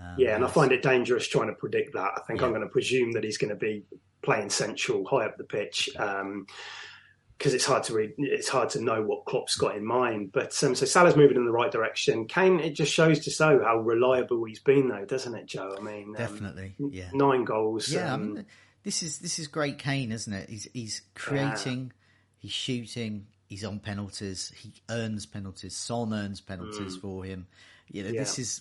Um, 0.00 0.14
yeah, 0.18 0.34
and 0.34 0.44
I 0.44 0.48
find 0.48 0.72
it 0.72 0.82
dangerous 0.82 1.28
trying 1.28 1.48
to 1.48 1.54
predict 1.54 1.92
that. 1.92 2.12
I 2.16 2.20
think 2.26 2.42
I'm 2.42 2.50
going 2.50 2.62
to 2.62 2.68
presume 2.68 3.12
that 3.12 3.22
he's 3.22 3.38
going 3.38 3.50
to 3.50 3.56
be 3.56 3.84
playing 4.22 4.50
central, 4.50 5.06
high 5.06 5.26
up 5.26 5.36
the 5.36 5.44
pitch. 5.44 5.90
Um, 5.96 6.46
because 7.38 7.54
it's 7.54 7.64
hard 7.64 7.82
to 7.84 7.94
read, 7.94 8.14
it's 8.18 8.48
hard 8.48 8.70
to 8.70 8.80
know 8.80 9.02
what 9.02 9.24
Klopp's 9.24 9.56
got 9.56 9.76
in 9.76 9.84
mind. 9.84 10.32
But 10.32 10.62
um, 10.62 10.74
so 10.74 10.86
Salah's 10.86 11.16
moving 11.16 11.36
in 11.36 11.44
the 11.44 11.52
right 11.52 11.70
direction. 11.70 12.26
Kane, 12.26 12.60
it 12.60 12.74
just 12.74 12.92
shows 12.92 13.20
to 13.20 13.30
so 13.30 13.60
how 13.62 13.78
reliable 13.78 14.44
he's 14.44 14.60
been, 14.60 14.88
though, 14.88 15.04
doesn't 15.04 15.34
it, 15.34 15.46
Joe? 15.46 15.74
I 15.78 15.82
mean, 15.82 16.08
um, 16.10 16.14
definitely, 16.14 16.74
yeah, 16.78 17.10
nine 17.12 17.44
goals. 17.44 17.88
Yeah, 17.88 18.12
um, 18.12 18.22
I 18.22 18.24
mean, 18.24 18.46
this 18.82 19.02
is 19.02 19.18
this 19.18 19.38
is 19.38 19.48
great, 19.48 19.78
Kane, 19.78 20.12
isn't 20.12 20.32
it? 20.32 20.48
He's 20.48 20.68
he's 20.72 21.02
creating, 21.14 21.86
yeah. 21.86 22.38
he's 22.38 22.52
shooting, 22.52 23.26
he's 23.46 23.64
on 23.64 23.78
penalties, 23.80 24.52
he 24.56 24.72
earns 24.88 25.26
penalties. 25.26 25.76
Son 25.76 26.12
earns 26.12 26.40
penalties 26.40 26.96
mm. 26.96 27.00
for 27.00 27.24
him. 27.24 27.46
You 27.90 28.04
know, 28.04 28.10
yeah. 28.10 28.20
this 28.20 28.38
is. 28.38 28.60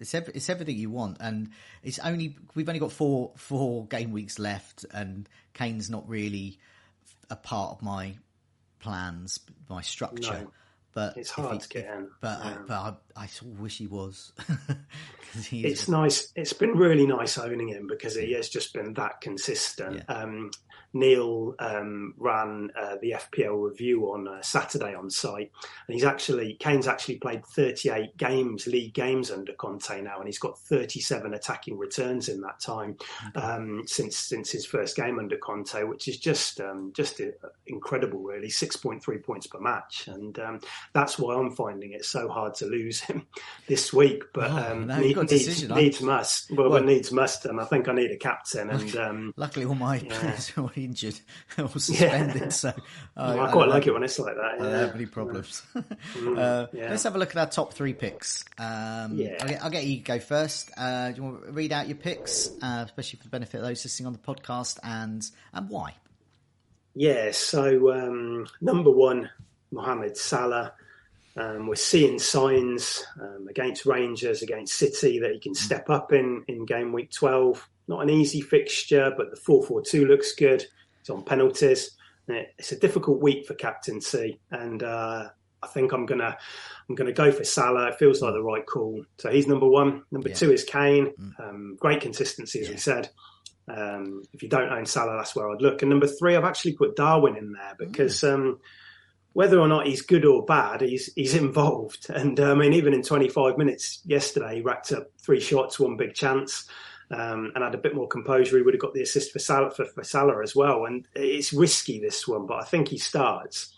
It's, 0.00 0.14
it's 0.14 0.48
everything 0.48 0.78
you 0.78 0.88
want, 0.88 1.18
and 1.20 1.50
it's 1.82 1.98
only 1.98 2.34
we've 2.54 2.66
only 2.66 2.78
got 2.80 2.90
four 2.90 3.32
four 3.36 3.84
game 3.86 4.12
weeks 4.12 4.38
left, 4.38 4.86
and 4.94 5.28
Kane's 5.52 5.90
not 5.90 6.08
really 6.08 6.58
a 7.30 7.36
part 7.36 7.72
of 7.72 7.82
my 7.82 8.16
plans, 8.80 9.40
my 9.68 9.82
structure. 9.82 10.32
No, 10.44 10.52
but 10.92 11.16
it's 11.16 11.30
hard 11.30 11.54
he, 11.54 11.58
to 11.60 11.68
get 11.68 11.86
in. 11.86 12.08
But 12.20 12.38
I, 12.40 12.56
but 12.66 12.98
I, 13.16 13.22
I 13.24 13.28
wish 13.58 13.78
he 13.78 13.86
was. 13.86 14.32
he 15.48 15.64
it's 15.64 15.88
nice. 15.88 16.32
It's 16.34 16.52
been 16.52 16.72
really 16.72 17.06
nice 17.06 17.38
owning 17.38 17.68
him 17.68 17.86
because 17.86 18.16
he 18.16 18.32
has 18.32 18.48
just 18.48 18.72
been 18.74 18.94
that 18.94 19.20
consistent. 19.20 20.02
Yeah. 20.08 20.14
Um, 20.14 20.50
Neil 20.92 21.54
um, 21.58 22.14
ran 22.16 22.70
uh, 22.78 22.96
the 23.00 23.12
FPL 23.12 23.70
review 23.70 24.12
on 24.12 24.26
uh, 24.26 24.42
Saturday 24.42 24.94
on 24.94 25.08
site, 25.08 25.52
and 25.86 25.94
he's 25.94 26.04
actually 26.04 26.54
Kane's 26.54 26.88
actually 26.88 27.16
played 27.16 27.44
38 27.46 28.16
games, 28.16 28.66
league 28.66 28.92
games 28.92 29.30
under 29.30 29.52
Conte 29.52 30.00
now, 30.02 30.18
and 30.18 30.26
he's 30.26 30.38
got 30.38 30.58
37 30.58 31.34
attacking 31.34 31.78
returns 31.78 32.28
in 32.28 32.40
that 32.40 32.58
time 32.60 32.96
um, 33.36 33.84
since 33.86 34.16
since 34.16 34.50
his 34.50 34.66
first 34.66 34.96
game 34.96 35.18
under 35.18 35.36
Conte, 35.36 35.84
which 35.84 36.08
is 36.08 36.18
just 36.18 36.60
um, 36.60 36.92
just 36.94 37.20
incredible, 37.66 38.20
really. 38.20 38.48
6.3 38.48 39.24
points 39.24 39.46
per 39.46 39.60
match, 39.60 40.08
and 40.08 40.38
um, 40.40 40.60
that's 40.92 41.18
why 41.18 41.34
I'm 41.34 41.50
finding 41.50 41.92
it 41.92 42.04
so 42.04 42.28
hard 42.28 42.54
to 42.54 42.66
lose 42.66 43.00
him 43.00 43.26
this 43.68 43.92
week. 43.92 44.24
But 44.32 44.50
oh, 44.50 44.72
um, 44.72 44.86
need, 44.86 45.16
needs, 45.16 45.68
needs 45.68 46.00
must. 46.00 46.50
Well, 46.50 46.70
well, 46.70 46.82
needs 46.82 47.12
must, 47.12 47.46
and 47.46 47.60
I 47.60 47.64
think 47.64 47.88
I 47.88 47.92
need 47.92 48.10
a 48.10 48.16
captain. 48.16 48.70
And 48.70 48.96
um, 48.96 49.34
luckily, 49.36 49.66
all 49.66 49.74
my 49.74 49.96
yeah. 49.96 50.18
players 50.18 50.52
are 50.56 50.70
injured 50.76 51.18
or 51.58 51.68
suspended. 51.68 52.42
Yeah. 52.42 52.48
So 52.48 52.72
I, 53.16 53.38
I 53.38 53.50
quite 53.50 53.68
I, 53.68 53.72
like 53.72 53.86
it 53.86 53.92
when 53.92 54.02
it's 54.02 54.18
like 54.18 54.34
that. 54.34 54.54
Yeah. 54.58 54.66
I 54.66 54.70
don't 54.70 54.86
have 54.86 54.94
any 54.94 55.06
problems. 55.06 55.62
Mm, 55.74 56.38
uh, 56.38 56.66
yeah. 56.72 56.90
Let's 56.90 57.04
have 57.04 57.14
a 57.14 57.18
look 57.18 57.30
at 57.30 57.36
our 57.36 57.48
top 57.48 57.74
three 57.74 57.94
picks. 57.94 58.44
Um, 58.58 59.16
yeah. 59.16 59.36
I'll 59.40 59.48
get, 59.48 59.64
I'll, 59.64 59.70
get, 59.70 59.86
you 59.86 59.98
to 59.98 60.02
go 60.02 60.18
first. 60.18 60.70
Uh, 60.76 61.10
do 61.10 61.16
you 61.16 61.22
want 61.22 61.46
to 61.46 61.52
read 61.52 61.72
out 61.72 61.88
your 61.88 61.96
picks, 61.96 62.50
uh, 62.62 62.84
especially 62.86 63.18
for 63.18 63.24
the 63.24 63.30
benefit 63.30 63.58
of 63.58 63.64
those 63.64 63.84
listening 63.84 64.06
on 64.06 64.12
the 64.12 64.18
podcast, 64.18 64.78
and 64.82 65.28
and 65.52 65.68
why? 65.68 65.94
Yeah. 66.94 67.30
So 67.32 67.92
um, 67.92 68.46
number 68.60 68.90
one, 68.90 69.30
Mohamed 69.70 70.16
Salah. 70.16 70.72
Um, 71.36 71.68
we're 71.68 71.76
seeing 71.76 72.18
signs 72.18 73.04
um, 73.20 73.46
against 73.48 73.86
Rangers, 73.86 74.42
against 74.42 74.74
City, 74.74 75.20
that 75.20 75.32
he 75.32 75.38
can 75.38 75.54
step 75.54 75.88
up 75.88 76.12
in, 76.12 76.44
in 76.48 76.66
game 76.66 76.92
week 76.92 77.12
12. 77.12 77.66
Not 77.88 78.02
an 78.02 78.10
easy 78.10 78.40
fixture, 78.40 79.12
but 79.16 79.30
the 79.30 79.36
4 79.36 79.64
4 79.64 79.82
2 79.82 80.06
looks 80.06 80.34
good. 80.34 80.64
He's 80.98 81.10
on 81.10 81.22
penalties. 81.22 81.92
It's 82.28 82.72
a 82.72 82.78
difficult 82.78 83.20
week 83.20 83.46
for 83.46 83.54
captaincy, 83.54 84.40
and 84.52 84.82
uh, 84.82 85.30
I 85.62 85.66
think 85.66 85.92
I'm 85.92 86.06
gonna 86.06 86.36
I'm 86.88 86.94
gonna 86.94 87.12
go 87.12 87.32
for 87.32 87.42
Salah. 87.42 87.88
It 87.88 87.98
feels 87.98 88.22
like 88.22 88.34
the 88.34 88.42
right 88.42 88.64
call. 88.64 89.04
So 89.18 89.30
he's 89.30 89.48
number 89.48 89.68
one. 89.68 90.04
Number 90.12 90.28
yeah. 90.28 90.34
two 90.36 90.52
is 90.52 90.64
Kane. 90.64 91.12
Mm. 91.18 91.40
Um, 91.40 91.76
great 91.80 92.00
consistency, 92.00 92.60
as 92.60 92.66
yeah. 92.66 92.72
we 92.72 92.78
said. 92.78 93.10
Um, 93.68 94.22
if 94.32 94.42
you 94.42 94.48
don't 94.48 94.70
own 94.72 94.86
Salah, 94.86 95.16
that's 95.16 95.34
where 95.34 95.50
I'd 95.50 95.62
look. 95.62 95.82
And 95.82 95.90
number 95.90 96.06
three, 96.06 96.36
I've 96.36 96.44
actually 96.44 96.74
put 96.74 96.96
Darwin 96.96 97.36
in 97.36 97.52
there 97.52 97.74
because 97.78 98.20
mm. 98.20 98.34
um, 98.34 98.60
whether 99.32 99.60
or 99.60 99.68
not 99.68 99.86
he's 99.86 100.02
good 100.02 100.24
or 100.24 100.44
bad, 100.44 100.80
he's 100.80 101.12
he's 101.14 101.34
involved. 101.46 102.08
And 102.10 102.38
uh, 102.38 102.52
I 102.52 102.54
mean, 102.54 102.72
even 102.72 102.94
in 102.94 103.02
25 103.02 103.58
minutes 103.58 104.00
yesterday, 104.04 104.56
he 104.56 104.62
racked 104.62 104.92
up 104.92 105.08
three 105.18 105.40
shots, 105.40 105.80
one 105.80 105.96
big 105.96 106.14
chance 106.14 106.68
um, 107.10 107.50
and 107.54 107.64
had 107.64 107.74
a 107.74 107.78
bit 107.78 107.94
more 107.94 108.06
composure, 108.06 108.56
he 108.56 108.62
would 108.62 108.74
have 108.74 108.80
got 108.80 108.94
the 108.94 109.02
assist 109.02 109.32
for 109.32 109.40
Salah, 109.40 109.70
for, 109.70 109.84
for 109.86 110.04
Salah 110.04 110.42
as 110.42 110.54
well. 110.54 110.84
And 110.84 111.06
it's 111.14 111.52
risky 111.52 111.98
this 111.98 112.26
one, 112.28 112.46
but 112.46 112.60
I 112.60 112.64
think 112.64 112.88
he 112.88 112.98
starts. 112.98 113.74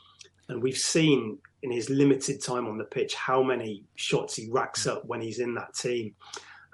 And 0.49 0.63
we've 0.63 0.77
seen 0.77 1.39
in 1.63 1.71
his 1.71 1.89
limited 1.89 2.43
time 2.43 2.67
on 2.67 2.77
the 2.77 2.85
pitch 2.85 3.15
how 3.15 3.43
many 3.43 3.85
shots 3.95 4.37
he 4.37 4.51
racks 4.51 4.87
up 4.87 5.07
when 5.07 5.23
he's 5.23 5.39
in 5.39 5.55
that 5.55 5.75
team. 5.75 6.15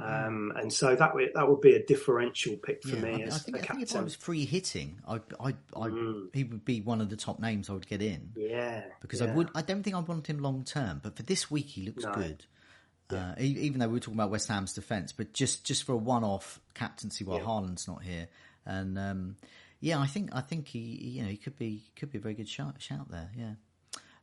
Um, 0.01 0.53
and 0.55 0.73
so 0.73 0.95
that 0.95 1.15
would 1.15 1.31
that 1.35 1.49
would 1.49 1.61
be 1.61 1.75
a 1.75 1.85
differential 1.85 2.57
pick 2.57 2.85
for 2.85 2.95
yeah, 2.97 3.03
me 3.03 3.25
I, 3.25 3.27
as 3.27 3.35
I 3.35 3.39
think, 3.39 3.57
a 3.57 3.61
captain. 3.61 3.77
I 3.77 3.79
think 3.81 3.91
if 3.91 3.97
I 3.97 4.01
was 4.01 4.15
free 4.15 4.45
hitting, 4.45 5.01
I, 5.07 5.17
I, 5.41 5.49
I 5.75 5.89
mm. 5.89 6.29
he 6.33 6.45
would 6.45 6.65
be 6.65 6.81
one 6.81 7.01
of 7.01 7.11
the 7.11 7.17
top 7.17 7.41
names 7.41 7.69
I 7.69 7.73
would 7.73 7.89
get 7.89 8.01
in. 8.01 8.31
Yeah, 8.37 8.85
because 9.01 9.21
yeah. 9.21 9.33
I 9.33 9.35
would. 9.35 9.51
I 9.57 9.63
don't 9.63 9.83
think 9.83 9.97
I 9.97 10.01
want 10.01 10.29
him 10.29 10.39
long 10.39 10.63
term, 10.63 11.01
but 11.03 11.17
for 11.17 11.25
this 11.25 11.51
week 11.51 11.67
he 11.67 11.83
looks 11.83 12.05
no. 12.05 12.13
good. 12.13 12.45
Yeah. 13.11 13.31
Uh, 13.31 13.35
even 13.41 13.81
though 13.81 13.89
we 13.89 13.97
are 13.97 14.01
talking 14.01 14.15
about 14.15 14.31
West 14.31 14.49
Ham's 14.49 14.73
defence, 14.73 15.13
but 15.13 15.33
just 15.33 15.65
just 15.65 15.83
for 15.85 15.93
a 15.93 15.97
one-off 15.97 16.61
captaincy 16.75 17.25
while 17.25 17.39
yeah. 17.39 17.45
Haaland's 17.45 17.89
not 17.89 18.03
here, 18.03 18.29
and 18.67 18.99
um, 18.99 19.37
Yeah, 19.81 20.01
I 20.01 20.07
think 20.07 20.31
I 20.33 20.41
think 20.41 20.69
he 20.69 20.79
you 20.79 21.23
know 21.23 21.29
he 21.29 21.37
could 21.37 21.57
be 21.57 21.83
could 21.97 22.11
be 22.11 22.19
a 22.19 22.21
very 22.21 22.35
good 22.35 22.49
shout 22.49 22.75
shout 22.81 23.11
there. 23.11 23.31
Yeah, 23.37 23.53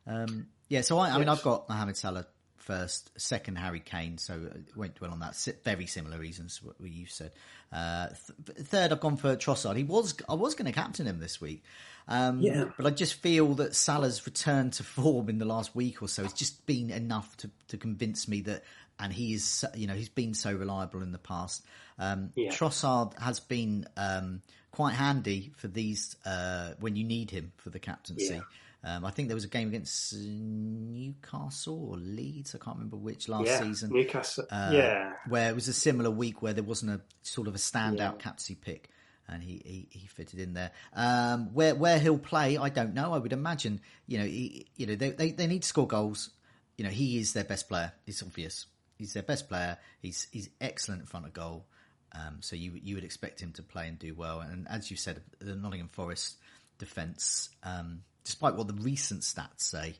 um, 0.06 0.48
yeah. 0.68 0.82
So 0.82 0.98
I, 0.98 1.10
I 1.10 1.18
mean 1.18 1.28
I've 1.28 1.42
got 1.42 1.68
Mohamed 1.68 1.96
Salah 1.96 2.26
first, 2.66 3.10
second 3.18 3.56
Harry 3.56 3.80
Kane. 3.80 4.18
So 4.18 4.34
I 4.34 4.78
won't 4.78 4.96
dwell 4.96 5.12
on 5.12 5.20
that. 5.20 5.36
Very 5.64 5.86
similar 5.86 6.18
reasons 6.18 6.60
what 6.62 6.74
you've 6.80 7.10
said. 7.10 7.32
Uh, 7.72 8.08
th- 8.44 8.58
third, 8.66 8.92
I've 8.92 9.00
gone 9.00 9.16
for 9.16 9.36
Trossard. 9.36 9.76
He 9.76 9.84
was 9.84 10.14
I 10.28 10.34
was 10.34 10.54
going 10.54 10.66
to 10.66 10.72
captain 10.72 11.06
him 11.06 11.20
this 11.20 11.40
week. 11.40 11.62
Um, 12.08 12.40
yeah. 12.40 12.64
But 12.76 12.86
I 12.86 12.90
just 12.90 13.14
feel 13.14 13.54
that 13.54 13.74
Salah's 13.74 14.26
return 14.26 14.70
to 14.72 14.82
form 14.84 15.28
in 15.28 15.38
the 15.38 15.44
last 15.44 15.74
week 15.74 16.02
or 16.02 16.08
so 16.08 16.22
has 16.24 16.32
just 16.32 16.66
been 16.66 16.90
enough 16.90 17.36
to, 17.38 17.50
to 17.68 17.76
convince 17.76 18.28
me 18.28 18.42
that, 18.42 18.62
and 18.98 19.12
he 19.12 19.34
is, 19.34 19.64
you 19.74 19.86
know, 19.86 19.94
he's 19.94 20.08
been 20.08 20.34
so 20.34 20.52
reliable 20.52 21.02
in 21.02 21.12
the 21.12 21.18
past. 21.18 21.64
Um, 21.98 22.30
Yeah. 22.34 22.50
Trossard 22.50 23.18
has 23.18 23.40
been 23.40 23.86
um, 23.96 24.42
quite 24.70 24.94
handy 24.94 25.52
for 25.56 25.68
these 25.68 26.16
uh, 26.24 26.74
when 26.78 26.96
you 26.96 27.04
need 27.04 27.30
him 27.30 27.52
for 27.56 27.70
the 27.70 27.78
captaincy. 27.80 28.34
Yeah. 28.34 28.40
Um, 28.88 29.04
I 29.04 29.10
think 29.10 29.26
there 29.28 29.34
was 29.34 29.42
a 29.44 29.48
game 29.48 29.66
against 29.66 30.14
Newcastle 30.16 31.90
or 31.90 31.96
Leeds. 31.96 32.54
I 32.54 32.58
can't 32.58 32.76
remember 32.76 32.96
which 32.96 33.28
last 33.28 33.46
yeah, 33.48 33.58
season. 33.60 33.90
Newcastle. 33.90 34.44
Uh, 34.48 34.70
yeah, 34.72 35.12
where 35.28 35.50
it 35.50 35.54
was 35.56 35.66
a 35.66 35.72
similar 35.72 36.10
week 36.10 36.40
where 36.40 36.52
there 36.52 36.62
wasn't 36.62 36.92
a 36.92 37.00
sort 37.22 37.48
of 37.48 37.54
a 37.56 37.58
standout 37.58 37.98
Yeah. 37.98 38.12
captaincy 38.12 38.54
pick, 38.54 38.88
and 39.26 39.42
he, 39.42 39.60
he, 39.64 39.88
he 39.98 40.06
fitted 40.06 40.38
in 40.38 40.54
there. 40.54 40.70
Um, 40.94 41.52
where 41.52 41.74
where 41.74 41.98
he'll 41.98 42.16
play, 42.18 42.56
I 42.58 42.68
don't 42.68 42.94
know. 42.94 43.12
I 43.12 43.18
would 43.18 43.32
imagine, 43.32 43.80
you 44.06 44.18
know, 44.18 44.24
he, 44.24 44.68
you 44.76 44.86
know, 44.86 44.94
they, 44.94 45.10
they 45.10 45.32
they 45.32 45.46
need 45.48 45.62
to 45.62 45.68
score 45.68 45.88
goals. 45.88 46.30
You 46.78 46.84
know, 46.84 46.90
he 46.90 47.18
is 47.18 47.32
their 47.32 47.44
best 47.44 47.68
player. 47.68 47.92
It's 48.06 48.22
obvious. 48.22 48.66
He's 48.98 49.14
their 49.14 49.24
best 49.24 49.48
player. 49.48 49.78
He's 50.00 50.28
he's 50.30 50.48
excellent 50.60 51.00
in 51.00 51.06
front 51.06 51.26
of 51.26 51.32
goal. 51.32 51.66
Um, 52.12 52.38
so 52.40 52.54
you 52.54 52.72
you 52.80 52.94
would 52.94 53.04
expect 53.04 53.40
him 53.40 53.52
to 53.54 53.62
play 53.64 53.88
and 53.88 53.98
do 53.98 54.14
well. 54.14 54.40
And 54.40 54.68
as 54.68 54.92
you 54.92 54.96
said, 54.96 55.22
the 55.40 55.56
Nottingham 55.56 55.88
Forest 55.88 56.36
defence, 56.78 57.48
um, 57.64 58.02
despite 58.26 58.56
what 58.56 58.66
the 58.68 58.74
recent 58.74 59.22
stats 59.22 59.60
say, 59.60 59.94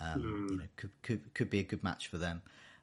um, 0.00 0.46
you 0.50 0.56
know, 0.56 0.64
could, 0.76 0.90
could 1.02 1.34
could 1.34 1.50
be 1.50 1.58
a 1.58 1.64
good 1.64 1.84
match 1.84 2.08
for 2.08 2.16
them 2.16 2.40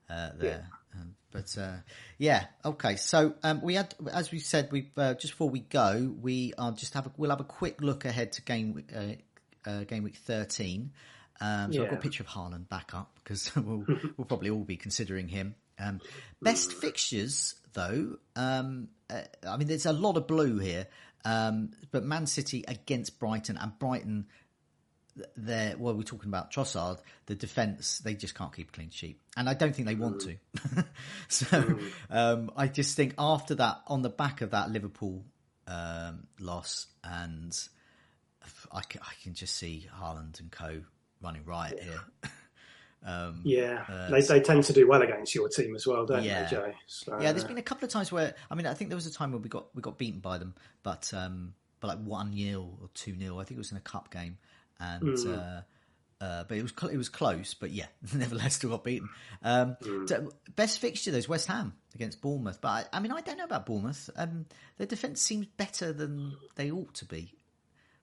uh, 0.10 0.30
there. 0.38 0.67
Um, 0.93 1.15
but 1.32 1.58
uh, 1.58 1.77
yeah, 2.17 2.45
okay. 2.65 2.97
So 2.97 3.34
um, 3.43 3.62
we 3.62 3.75
had, 3.75 3.95
as 4.12 4.32
we 4.32 4.39
said, 4.39 4.69
we 4.71 4.91
uh, 4.97 5.13
just 5.13 5.34
before 5.34 5.49
we 5.49 5.62
go, 5.62 6.13
we 6.21 6.54
are 6.58 6.71
just 6.73 6.93
have 6.93 7.08
a, 7.08 7.12
we'll 7.17 7.30
have 7.30 7.39
a 7.39 7.45
quick 7.45 7.82
look 7.82 8.06
ahead 8.06 8.34
to 8.34 8.41
game 8.41 8.73
week, 8.73 8.91
uh, 8.95 9.69
uh, 9.69 9.84
game 9.86 10.04
week 10.04 10.17
thirteen. 10.17 10.91
Um, 11.39 11.73
so 11.73 11.84
I've 11.84 11.89
got 11.89 11.97
a 11.97 12.01
picture 12.01 12.21
of 12.21 12.30
Haaland 12.30 12.69
back 12.69 12.93
up 12.93 13.15
because 13.15 13.56
we'll, 13.56 13.84
we'll 14.15 14.25
probably 14.27 14.51
all 14.51 14.63
be 14.63 14.77
considering 14.77 15.27
him. 15.27 15.56
Um, 15.80 15.99
best 16.39 16.73
fixtures, 16.73 17.56
though, 17.73 18.17
um, 18.36 18.89
uh, 19.10 19.21
I 19.47 19.58
mean, 19.58 19.67
there's 19.67 19.88
a 19.88 19.93
lot 19.93 20.17
of 20.17 20.27
blue 20.27 20.60
here, 20.60 20.86
um, 21.25 21.71
but 21.91 22.04
Man 22.04 22.27
City 22.27 22.63
against 22.67 23.19
Brighton 23.19 23.58
and 23.58 23.77
Brighton 23.80 24.27
they're 25.36 25.76
well, 25.78 25.93
we're 25.93 26.04
talking 26.04 26.30
about 26.30 26.52
Trossard, 26.52 27.00
the 27.26 27.36
defence, 27.36 28.00
they 28.00 28.13
just 28.13 28.36
can't 28.36 28.56
keep 28.56 28.69
a 28.69 28.71
clean 28.71 28.89
sheet, 28.89 29.19
and 29.36 29.50
I 29.50 29.54
don't 29.54 29.76
think 29.76 29.88
they 29.88 29.95
want 29.95 30.21
to. 30.21 30.86
so 31.28 31.80
um, 32.10 32.52
I 32.56 32.67
just 32.67 32.95
think 32.95 33.13
after 33.17 33.56
that, 33.56 33.82
on 33.88 34.02
the 34.02 34.10
back 34.10 34.41
of 34.41 34.52
that 34.52 34.71
Liverpool 34.71 35.24
um, 35.67 36.28
loss, 36.39 36.88
and 37.04 37.58
I 38.71 38.82
can, 38.82 39.02
I 39.02 39.13
can 39.24 39.34
just 39.34 39.56
see 39.56 39.88
Haaland 40.00 40.39
and 40.39 40.52
Co 40.52 40.82
running 41.21 41.45
riot 41.45 41.82
here. 41.82 42.32
um, 43.06 43.41
yeah. 43.43 44.08
they 44.10 44.21
they 44.21 44.39
tend 44.39 44.63
to 44.65 44.74
do 44.74 44.88
well 44.88 45.02
against 45.02 45.36
your 45.36 45.50
team 45.50 45.76
as 45.76 45.86
well, 45.86 46.06
don't 46.06 46.24
Yeah. 46.24 46.43
they, 46.43 46.50
Joe? 46.50 46.74
So, 46.88 47.19
yeah, 47.21 47.32
there's 47.32 47.43
been 47.43 47.58
a 47.58 47.63
couple 47.63 47.86
of 47.86 47.91
times 47.91 48.12
where 48.12 48.36
I 48.50 48.56
mean, 48.56 48.65
I 48.65 48.74
think 48.74 48.89
there 48.89 48.97
was 48.97 49.08
a 49.08 49.13
time 49.13 49.32
where 49.32 49.41
we 49.41 49.50
got 49.50 49.67
we 49.76 49.82
got 49.82 49.97
beaten 49.97 50.19
by 50.19 50.38
them, 50.38 50.56
but 50.84 51.12
um, 51.13 51.54
but 51.82 51.88
like 51.88 52.00
one 52.00 52.36
0 52.38 52.62
or 52.82 52.89
two 52.93 53.17
0 53.17 53.39
I 53.39 53.43
think 53.43 53.58
it 53.58 53.60
was 53.60 53.71
in 53.71 53.78
a 53.78 53.82
cup 53.82 54.12
game, 54.12 54.38
and 54.82 55.17
uh, 55.28 55.62
uh, 56.24 56.44
but 56.48 56.58
it 56.58 56.62
was 56.63 56.74
cl- 56.78 56.91
it 56.91 56.98
was 56.98 57.10
close. 57.10 57.54
But 57.54 57.72
yeah, 57.72 57.86
nevertheless, 58.13 58.56
still 58.56 58.72
got 58.72 58.84
beaten. 58.84 59.10
Um, 59.44 59.78
so 60.08 60.30
best 60.56 60.80
fixture 60.80 61.12
though 61.12 61.17
is 61.17 61.30
West 61.30 61.48
Ham 61.48 61.74
against 61.96 62.22
Bournemouth, 62.22 62.60
but 62.62 62.67
I, 62.94 62.98
I 62.98 63.00
mean, 63.00 63.12
I 63.12 63.22
don't 63.22 63.38
know 63.38 63.44
about 63.46 63.65
Bournemouth. 63.65 64.10
Um, 64.15 64.46
their 64.78 64.88
defence 64.88 65.22
seems 65.22 65.46
better 65.46 65.94
than 65.94 66.36
they 66.56 66.72
ought 66.72 66.94
to 66.96 67.06
be. 67.06 67.34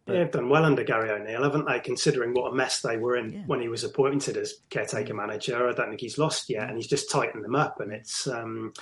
Yeah, 0.07 0.21
they've 0.25 0.31
done 0.31 0.49
well 0.49 0.65
under 0.65 0.85
Gary 0.85 1.11
O'Neill, 1.11 1.43
haven't 1.43 1.67
they? 1.67 1.81
Considering 1.81 2.33
what 2.33 2.51
a 2.51 2.55
mess 2.55 2.81
they 2.81 2.97
were 2.97 3.17
in 3.17 3.31
Yeah. 3.31 3.43
when 3.47 3.61
he 3.61 3.69
was 3.69 3.85
appointed 3.85 4.39
as 4.39 4.55
caretaker 4.71 5.13
manager, 5.13 5.69
I 5.69 5.73
don't 5.75 5.91
think 5.91 6.01
he's 6.01 6.17
lost 6.17 6.49
yet, 6.49 6.67
and 6.69 6.77
he's 6.79 6.87
just 6.87 7.11
tightened 7.11 7.45
them 7.45 7.55
up. 7.55 7.79
And 7.81 7.93
it's 7.93 8.27
um, 8.27 8.73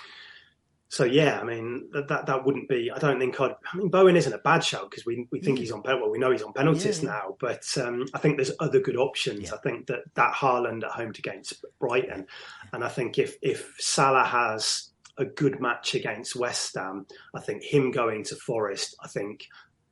so 0.88 1.05
yeah. 1.05 1.40
I 1.40 1.44
mean 1.44 1.88
that, 1.92 2.09
that 2.09 2.27
that 2.27 2.44
wouldn't 2.44 2.68
be. 2.68 2.90
I 2.90 2.99
don't 2.99 3.18
think 3.18 3.40
I'd. 3.40 3.55
I 3.72 3.77
mean 3.77 3.88
Bowen 3.88 4.16
isn't 4.16 4.33
a 4.33 4.38
bad 4.38 4.62
shout 4.62 4.90
because 4.90 5.05
we 5.05 5.27
we 5.31 5.40
think 5.40 5.59
he's 5.59 5.72
on 5.72 5.83
pen. 5.83 6.01
Well, 6.01 6.11
we 6.11 6.18
know 6.18 6.31
he's 6.31 6.42
on 6.42 6.53
penalties 6.53 7.03
Yeah, 7.03 7.11
now, 7.11 7.37
but 7.40 7.66
um, 7.83 8.07
I 8.14 8.18
think 8.18 8.37
there's 8.37 8.53
other 8.61 8.81
good 8.81 8.96
options. 8.96 9.49
Yeah. 9.49 9.55
I 9.55 9.59
think 9.59 9.87
that 9.87 10.01
that 10.14 10.35
Haaland 10.35 10.85
at 10.85 10.92
home 10.92 11.12
to 11.12 11.18
against 11.18 11.64
Brighton, 11.79 12.27
and 12.72 12.85
I 12.85 12.88
think 12.88 13.18
if 13.18 13.37
if 13.42 13.75
Salah 13.79 14.25
has 14.25 14.90
a 15.18 15.25
good 15.25 15.61
match 15.61 15.94
against 15.94 16.37
West 16.37 16.77
Ham, 16.77 17.07
I 17.35 17.40
think 17.40 17.62
him 17.62 17.90
going 17.90 18.22
to 18.25 18.37
Forest, 18.37 18.96
I 19.03 19.09
think 19.09 19.46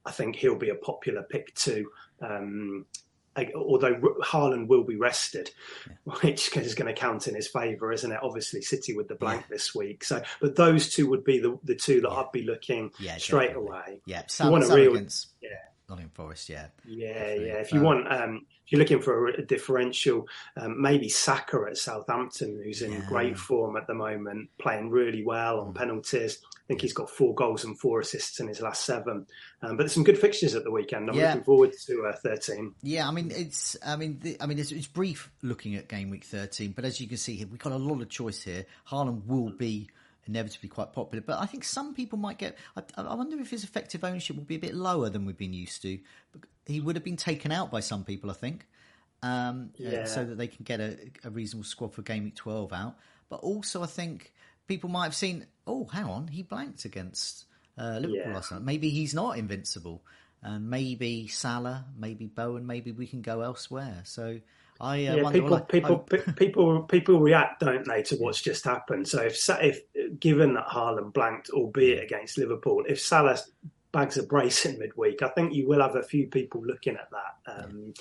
I 0.05 0.11
think 0.11 0.37
he'll 0.37 0.59
be 0.59 0.71
a 0.71 0.77
popular 0.77 1.23
pick 1.23 1.55
too. 1.55 1.91
Um, 2.21 2.87
although 3.57 3.95
Haaland 4.23 4.69
will 4.69 4.85
be 4.85 4.97
rested, 4.97 5.51
which 6.23 6.57
is 6.57 6.75
going 6.75 6.93
to 6.95 6.99
count 6.99 7.27
in 7.29 7.35
his 7.35 7.49
favour, 7.49 7.93
isn't 7.93 8.11
it? 8.13 8.19
Obviously, 8.23 8.63
City 8.63 8.95
with 8.97 9.09
the 9.09 9.15
blank 9.15 9.49
this 9.49 9.75
week. 9.75 10.05
So, 10.05 10.23
but 10.41 10.57
those 10.57 10.91
two 10.93 11.09
would 11.11 11.25
be 11.25 11.39
the, 11.39 11.59
the 11.65 11.75
two 11.75 12.01
that 12.03 12.11
I'd 12.11 12.33
be 12.33 12.43
looking 12.43 12.91
Yeah, 12.99 13.17
straight 13.19 13.49
definitely. 13.49 13.69
away. 13.69 14.01
Yeah, 14.07 14.19
you 14.21 14.25
Salah, 14.29 14.51
want 14.53 14.65
a 14.71 14.75
real- 14.75 14.93
against 14.95 15.29
Yeah. 15.43 15.51
Nottingham 15.89 16.13
Forest. 16.15 16.49
Yeah, 16.49 16.67
Yeah, 16.87 17.13
Definitely. 17.13 17.47
yeah. 17.47 17.53
If 17.55 17.73
you 17.73 17.79
Um, 17.81 17.85
want, 17.85 18.13
um, 18.13 18.47
if 18.65 18.73
you're 18.73 18.79
looking 18.79 19.01
for 19.01 19.29
a, 19.29 19.45
differential, 19.45 20.27
um, 20.57 20.81
maybe 20.81 21.09
Saka 21.09 21.65
at 21.69 21.77
Southampton, 21.77 22.61
who's 22.65 22.83
in 22.83 22.93
Yeah. 22.93 23.01
Mm. 23.01 23.09
great 23.09 23.39
form 23.39 23.77
at 23.77 23.87
the 23.87 23.95
moment, 23.95 24.49
playing 24.59 24.91
really 24.91 25.25
well 25.25 25.61
on 25.61 25.75
penalties. 25.75 26.39
I 26.57 26.67
think 26.69 26.81
he's 26.81 26.95
got 26.95 27.11
four 27.11 27.35
goals 27.35 27.65
and 27.65 27.79
four 27.79 28.01
assists 28.01 28.41
in 28.41 28.49
his 28.49 28.63
last 28.63 28.85
seven. 28.87 29.27
Um, 29.61 29.77
but 29.77 29.79
there's 29.79 29.93
some 29.93 30.05
good 30.05 30.19
fixtures 30.19 30.55
at 30.55 30.65
the 30.65 30.71
weekend. 30.71 31.11
I'm 31.11 31.17
Yeah. 31.17 31.29
looking 31.31 31.45
forward 31.45 31.73
to 31.87 32.07
uh, 32.07 32.17
13. 32.17 32.75
Yeah, 32.83 33.07
I 33.07 33.11
mean 33.11 33.31
it's. 33.31 33.77
I 33.85 33.97
mean, 33.97 34.19
the, 34.21 34.37
I 34.41 34.47
mean 34.47 34.59
it's, 34.59 34.73
it's 34.73 34.87
brief 34.87 35.31
looking 35.43 35.75
at 35.75 35.89
game 35.89 36.09
week 36.09 36.25
thirteen, 36.25 36.73
but 36.73 36.85
as 36.87 37.01
you 37.01 37.07
can 37.07 37.19
see 37.19 37.37
here, 37.37 37.47
we've 37.47 37.59
got 37.59 37.73
a 37.73 37.77
lot 37.77 38.01
of 38.01 38.09
choice 38.09 38.43
here. 38.43 38.65
Haaland 38.89 39.27
will 39.27 39.51
be 39.51 39.91
inevitably 40.27 40.69
quite 40.69 40.93
popular, 40.93 41.23
but 41.27 41.39
I 41.41 41.47
think 41.47 41.65
some 41.65 41.95
people 41.95 42.19
might 42.19 42.39
get. 42.39 42.57
I, 42.77 42.83
I 42.97 43.15
wonder 43.15 43.39
if 43.41 43.51
his 43.51 43.65
effective 43.65 44.05
ownership 44.05 44.37
will 44.37 44.45
be 44.45 44.57
a 44.57 44.61
bit 44.61 44.75
lower 44.75 45.09
than 45.11 45.27
we've 45.27 45.37
been 45.37 45.53
used 45.53 45.83
to. 45.83 45.99
He 46.67 46.81
would 46.81 46.97
have 46.97 47.05
been 47.05 47.17
taken 47.17 47.53
out 47.53 47.71
by 47.71 47.81
some 47.81 48.05
people, 48.05 48.31
I 48.31 48.35
think, 48.35 48.67
um, 49.23 49.71
uh, 49.79 49.91
Yeah. 49.91 50.05
so 50.05 50.25
that 50.25 50.37
they 50.39 50.47
can 50.47 50.65
get 50.65 50.81
a, 50.81 50.97
a 51.25 51.31
reasonable 51.31 51.65
squad 51.65 51.93
for 51.95 52.03
game 52.03 52.25
week 52.25 52.37
twelve 52.37 52.73
out. 52.73 52.97
But 53.29 53.41
also, 53.41 53.83
I 53.83 53.87
think 53.87 54.33
people 54.67 54.89
might 54.91 55.05
have 55.05 55.15
seen. 55.15 55.47
Oh, 55.67 55.87
hang 55.87 56.05
on, 56.05 56.29
he 56.29 56.43
blanked 56.43 56.85
against 56.85 57.45
uh, 57.79 57.99
Liverpool 58.01 58.13
Yeah. 58.27 58.35
last 58.35 58.53
night. 58.53 58.63
Maybe 58.63 58.91
he's 58.91 59.15
not 59.15 59.39
invincible, 59.39 60.03
and 60.43 60.69
maybe 60.69 61.27
Salah, 61.29 61.87
maybe 61.99 62.27
Bowen, 62.27 62.67
maybe 62.67 62.93
we 62.93 63.07
can 63.07 63.23
go 63.23 63.41
elsewhere. 63.41 64.03
So 64.05 64.41
I 64.81 65.07
uh, 65.07 65.17
Yeah, 65.17 65.31
people, 65.31 65.55
I- 65.55 65.61
people, 65.61 66.07
I- 66.13 66.33
people, 66.33 66.83
people 66.83 67.21
react, 67.21 67.61
don't 67.61 67.87
they, 67.87 68.03
to 68.05 68.17
what's 68.17 68.41
just 68.41 68.65
happened? 68.65 69.07
So 69.09 69.23
if, 69.23 69.49
if 69.61 69.81
given 70.21 70.55
that 70.55 70.67
Haaland 70.69 71.13
blanked, 71.13 71.51
albeit 71.51 72.03
against 72.03 72.39
Liverpool, 72.39 72.85
if 72.89 73.01
Salah 73.01 73.39
bags 73.93 74.17
a 74.19 74.23
brace 74.25 74.67
in 74.67 74.79
midweek, 74.79 75.23
I 75.23 75.29
think 75.29 75.55
you 75.55 75.69
will 75.69 75.81
have 75.81 75.97
a 75.97 76.03
few 76.03 76.27
people 76.27 76.65
looking 76.65 76.97
at 76.97 77.09
that 77.13 77.65
um, 77.65 77.95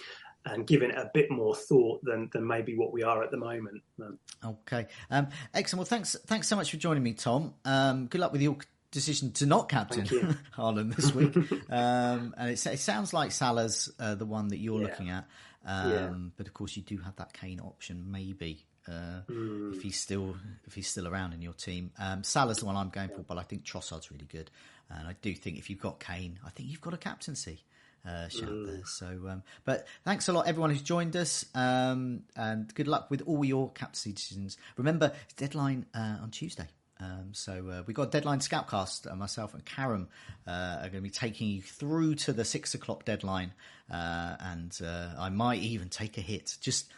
and 0.46 0.66
giving 0.68 0.90
it 0.90 0.98
a 0.98 1.12
bit 1.14 1.30
more 1.32 1.56
thought 1.56 2.04
than 2.04 2.30
than 2.34 2.46
maybe 2.46 2.76
what 2.76 2.92
we 2.92 3.04
are 3.04 3.24
at 3.24 3.32
the 3.32 3.38
moment. 3.38 3.82
Um, 4.02 4.18
Okay. 4.44 4.88
Um, 5.10 5.28
excellent. 5.54 5.80
Well, 5.80 5.86
thanks. 5.86 6.18
Thanks 6.28 6.48
so 6.50 6.56
much 6.58 6.70
for 6.72 6.78
joining 6.78 7.02
me, 7.04 7.14
Tom. 7.14 7.54
Um, 7.64 8.08
good 8.08 8.20
luck 8.20 8.34
with 8.34 8.42
your 8.42 8.58
decision 8.94 9.32
to 9.34 9.46
not 9.46 9.68
captain 9.68 10.06
Haaland 10.56 10.96
this 10.96 11.14
week. 11.14 11.36
um, 11.70 12.34
and 12.38 12.50
it, 12.52 12.66
it 12.66 12.80
sounds 12.80 13.14
like 13.14 13.32
Salah's 13.34 13.92
uh, 14.00 14.16
the 14.16 14.26
one 14.26 14.48
that 14.50 14.58
you're 14.60 14.80
Yeah. 14.80 14.88
looking 14.88 15.10
at. 15.10 15.26
Um, 15.66 15.92
Yeah. 15.92 16.14
But 16.38 16.48
of 16.48 16.54
course, 16.54 16.78
you 16.78 16.84
do 16.84 16.98
have 17.00 17.16
that 17.18 17.34
Kane 17.34 17.60
option, 17.60 18.10
maybe. 18.12 18.66
Uh, 18.88 19.22
Hmm. 19.30 19.72
if 19.74 19.82
he's 19.82 19.98
still 19.98 20.36
if 20.68 20.74
he's 20.76 20.88
still 20.90 21.08
around 21.08 21.34
in 21.34 21.42
your 21.42 21.54
team, 21.54 21.92
um, 21.98 22.22
Salah's 22.24 22.58
the 22.58 22.66
one 22.66 22.76
I'm 22.76 22.90
going 22.90 23.10
for, 23.10 23.24
but 23.24 23.38
I 23.38 23.44
think 23.44 23.64
Trossard's 23.64 24.12
really 24.12 24.26
good, 24.26 24.52
and 24.90 25.08
I 25.08 25.16
do 25.22 25.34
think 25.34 25.58
if 25.58 25.70
you've 25.70 25.80
got 25.80 26.02
Kane, 26.02 26.38
I 26.46 26.50
think 26.50 26.70
you've 26.70 26.82
got 26.82 26.94
a 26.94 26.98
captaincy 26.98 27.64
uh, 28.06 28.28
shout 28.28 28.50
there. 28.66 28.82
So, 28.86 29.06
um, 29.30 29.44
but 29.64 29.88
thanks 30.04 30.28
a 30.28 30.34
lot, 30.34 30.48
everyone 30.48 30.70
who's 30.72 30.82
joined 30.82 31.16
us, 31.16 31.46
um, 31.56 32.24
and 32.36 32.76
good 32.76 32.90
luck 32.90 33.10
with 33.10 33.22
all 33.26 33.46
your 33.46 33.72
captaincy 33.72 34.12
decisions. 34.12 34.58
Remember, 34.76 35.14
deadline 35.38 35.86
uh, 35.96 36.18
on 36.22 36.32
Tuesday. 36.32 36.68
Um, 37.04 37.34
so 37.34 37.70
uh, 37.70 37.84
we've 37.86 37.96
got 37.96 38.12
deadline 38.12 38.40
scoutcast. 38.40 39.12
Uh, 39.12 39.16
myself 39.16 39.54
and 39.54 39.66
Karam 39.66 40.08
uh, 40.48 40.78
are 40.80 40.90
going 40.90 40.94
to 40.94 41.02
be 41.02 41.10
taking 41.10 41.50
you 41.50 41.62
through 41.62 42.16
to 42.16 42.34
the 42.34 42.46
six 42.46 42.74
o'clock 42.74 43.06
deadline, 43.06 43.54
uh, 43.92 44.36
and 44.40 44.78
uh, 44.84 45.10
I 45.20 45.30
might 45.30 45.62
even 45.62 45.90
take 45.90 46.18
a 46.18 46.22
hit 46.22 46.58
just 46.62 46.92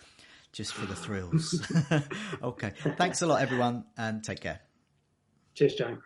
just 0.52 0.74
for 0.74 0.86
the 0.86 0.96
thrills. 0.96 1.62
okay, 2.44 2.74
thanks 2.98 3.22
a 3.22 3.28
lot, 3.28 3.42
everyone, 3.42 3.86
and 3.98 4.24
take 4.24 4.42
care. 4.42 4.62
cheers, 5.54 5.76
Joe. 5.76 5.98